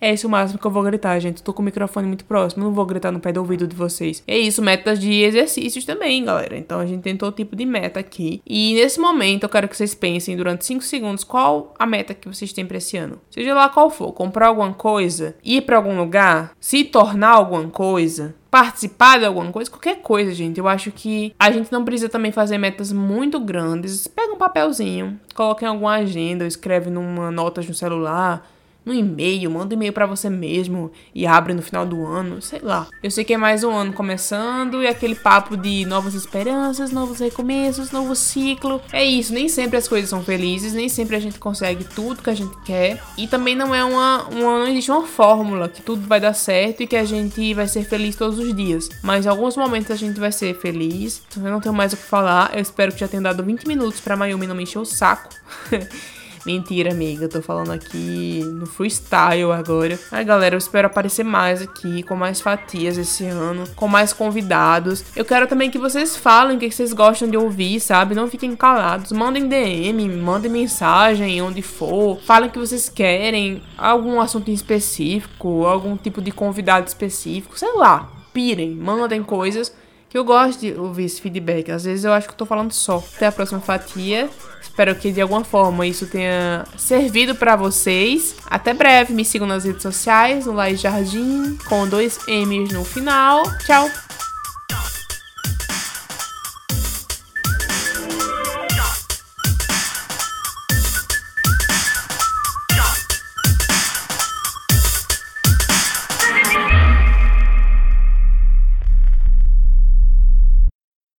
É 0.00 0.12
esse 0.12 0.26
o 0.26 0.28
máximo 0.28 0.58
que 0.58 0.66
eu 0.66 0.70
vou 0.70 0.82
gritar, 0.82 1.16
gente. 1.20 1.44
Tô 1.44 1.52
com 1.52 1.62
o 1.62 1.64
microfone 1.64 2.08
muito 2.08 2.24
próximo, 2.24 2.64
não 2.64 2.72
vou 2.72 2.84
gritar 2.84 3.12
no 3.12 3.20
pé 3.20 3.30
do 3.30 3.38
ouvido 3.38 3.68
de 3.68 3.76
vocês. 3.76 4.24
É 4.26 4.36
isso, 4.36 4.60
metas 4.60 4.98
de 4.98 5.22
exercícios 5.22 5.84
também, 5.84 6.24
galera. 6.24 6.58
Então 6.58 6.80
a 6.80 6.86
gente 6.86 7.02
tem 7.02 7.16
todo 7.16 7.32
tipo 7.32 7.54
de 7.54 7.64
meta 7.64 8.00
aqui. 8.00 8.42
E 8.44 8.74
nesse 8.74 8.98
momento 8.98 9.44
eu 9.44 9.48
quero 9.48 9.68
que 9.68 9.76
vocês 9.76 9.94
pensem 9.94 10.36
durante 10.36 10.64
5 10.64 10.82
segundos 10.82 11.22
qual 11.22 11.72
a 11.78 11.86
meta 11.86 12.14
que 12.14 12.26
vocês 12.26 12.52
têm 12.52 12.66
pra 12.66 12.78
esse 12.78 12.96
ano. 12.96 13.20
Seja 13.30 13.54
lá 13.54 13.68
qual 13.68 13.90
for, 13.90 14.12
comprar 14.12 14.48
alguma 14.48 14.74
coisa, 14.74 15.36
ir 15.44 15.62
para 15.62 15.76
algum 15.76 15.96
lugar, 15.96 16.50
se 16.58 16.82
tornar 16.82 17.30
alguma 17.30 17.68
coisa, 17.68 18.34
participar 18.52 19.18
de 19.18 19.24
alguma 19.24 19.50
coisa, 19.50 19.70
qualquer 19.70 20.02
coisa, 20.02 20.34
gente. 20.34 20.60
Eu 20.60 20.68
acho 20.68 20.92
que 20.92 21.34
a 21.38 21.50
gente 21.50 21.72
não 21.72 21.86
precisa 21.86 22.10
também 22.10 22.30
fazer 22.30 22.58
metas 22.58 22.92
muito 22.92 23.40
grandes. 23.40 24.06
Pega 24.06 24.30
um 24.30 24.36
papelzinho, 24.36 25.18
coloca 25.34 25.64
em 25.64 25.68
alguma 25.68 25.94
agenda, 25.94 26.46
escreve 26.46 26.90
numa 26.90 27.30
nota 27.30 27.62
no 27.62 27.72
celular 27.72 28.46
no 28.84 28.92
e-mail, 28.92 29.50
manda 29.50 29.74
um 29.74 29.78
e-mail 29.78 29.92
para 29.92 30.06
você 30.06 30.28
mesmo 30.28 30.90
e 31.14 31.26
abre 31.26 31.54
no 31.54 31.62
final 31.62 31.86
do 31.86 32.04
ano, 32.04 32.40
sei 32.42 32.60
lá. 32.60 32.86
Eu 33.02 33.10
sei 33.10 33.24
que 33.24 33.34
é 33.34 33.36
mais 33.36 33.64
um 33.64 33.70
ano 33.70 33.92
começando 33.92 34.82
e 34.82 34.86
aquele 34.86 35.14
papo 35.14 35.56
de 35.56 35.84
novas 35.86 36.14
esperanças, 36.14 36.90
novos 36.90 37.20
recomeços, 37.20 37.90
novo 37.90 38.14
ciclo. 38.14 38.80
É 38.92 39.04
isso, 39.04 39.32
nem 39.32 39.48
sempre 39.48 39.76
as 39.76 39.86
coisas 39.86 40.10
são 40.10 40.22
felizes, 40.22 40.72
nem 40.72 40.88
sempre 40.88 41.16
a 41.16 41.20
gente 41.20 41.38
consegue 41.38 41.84
tudo 41.84 42.22
que 42.22 42.30
a 42.30 42.34
gente 42.34 42.56
quer 42.64 43.02
e 43.16 43.26
também 43.26 43.54
não 43.54 43.74
é 43.74 43.84
uma, 43.84 44.24
uma 44.28 44.58
não 44.58 44.66
existe 44.66 44.90
uma 44.90 45.06
fórmula 45.06 45.68
que 45.68 45.82
tudo 45.82 46.06
vai 46.06 46.20
dar 46.20 46.34
certo 46.34 46.82
e 46.82 46.86
que 46.86 46.96
a 46.96 47.04
gente 47.04 47.54
vai 47.54 47.68
ser 47.68 47.84
feliz 47.84 48.16
todos 48.16 48.38
os 48.38 48.54
dias. 48.54 48.88
Mas 49.02 49.26
em 49.26 49.28
alguns 49.28 49.56
momentos 49.56 49.90
a 49.90 49.96
gente 49.96 50.18
vai 50.18 50.32
ser 50.32 50.58
feliz. 50.58 51.22
Eu 51.36 51.50
não 51.50 51.60
tenho 51.60 51.74
mais 51.74 51.92
o 51.92 51.96
que 51.96 52.02
falar. 52.02 52.50
Eu 52.54 52.60
espero 52.60 52.92
que 52.92 53.00
já 53.00 53.08
tenha 53.08 53.22
dado 53.22 53.42
20 53.42 53.66
minutos 53.66 54.00
para 54.00 54.16
Mayumi 54.16 54.46
não 54.46 54.54
me 54.54 54.62
encher 54.62 54.78
o 54.78 54.84
saco. 54.84 55.28
Mentira, 56.44 56.90
amiga. 56.90 57.24
Eu 57.24 57.28
tô 57.28 57.40
falando 57.40 57.70
aqui 57.70 58.42
no 58.44 58.66
freestyle 58.66 59.52
agora. 59.52 59.98
Ai, 60.10 60.24
galera, 60.24 60.54
eu 60.54 60.58
espero 60.58 60.88
aparecer 60.88 61.24
mais 61.24 61.62
aqui, 61.62 62.02
com 62.02 62.16
mais 62.16 62.40
fatias 62.40 62.98
esse 62.98 63.24
ano, 63.24 63.64
com 63.76 63.86
mais 63.86 64.12
convidados. 64.12 65.04
Eu 65.14 65.24
quero 65.24 65.46
também 65.46 65.70
que 65.70 65.78
vocês 65.78 66.16
falem 66.16 66.56
o 66.56 66.60
que 66.60 66.70
vocês 66.70 66.92
gostam 66.92 67.30
de 67.30 67.36
ouvir, 67.36 67.78
sabe? 67.80 68.14
Não 68.14 68.28
fiquem 68.28 68.56
calados. 68.56 69.12
Mandem 69.12 69.46
DM, 69.46 70.08
mandem 70.16 70.50
mensagem 70.50 71.40
onde 71.40 71.62
for. 71.62 72.20
Falem 72.22 72.48
o 72.48 72.52
que 72.52 72.58
vocês 72.58 72.88
querem. 72.88 73.62
Algum 73.78 74.20
assunto 74.20 74.50
em 74.50 74.54
específico, 74.54 75.64
algum 75.64 75.96
tipo 75.96 76.20
de 76.20 76.32
convidado 76.32 76.88
específico, 76.88 77.58
sei 77.58 77.72
lá. 77.74 78.10
Pirem, 78.32 78.70
mandem 78.70 79.22
coisas 79.22 79.72
que 80.12 80.18
eu 80.18 80.24
gosto 80.24 80.60
de 80.60 80.78
ouvir 80.78 81.04
esse 81.04 81.22
feedback. 81.22 81.70
Às 81.70 81.84
vezes 81.84 82.04
eu 82.04 82.12
acho 82.12 82.28
que 82.28 82.34
eu 82.34 82.36
tô 82.36 82.44
falando 82.44 82.70
só. 82.70 83.02
Até 83.16 83.24
a 83.28 83.32
próxima 83.32 83.62
fatia. 83.62 84.28
Espero 84.60 84.94
que 84.94 85.10
de 85.10 85.22
alguma 85.22 85.42
forma 85.42 85.86
isso 85.86 86.06
tenha 86.06 86.66
servido 86.76 87.34
para 87.34 87.56
vocês. 87.56 88.36
Até 88.44 88.74
breve, 88.74 89.14
me 89.14 89.24
sigam 89.24 89.46
nas 89.46 89.64
redes 89.64 89.80
sociais, 89.80 90.44
no 90.44 90.52
Lai 90.52 90.76
Jardim, 90.76 91.56
com 91.66 91.88
dois 91.88 92.18
M's 92.28 92.72
no 92.72 92.84
final. 92.84 93.42
Tchau! 93.64 93.88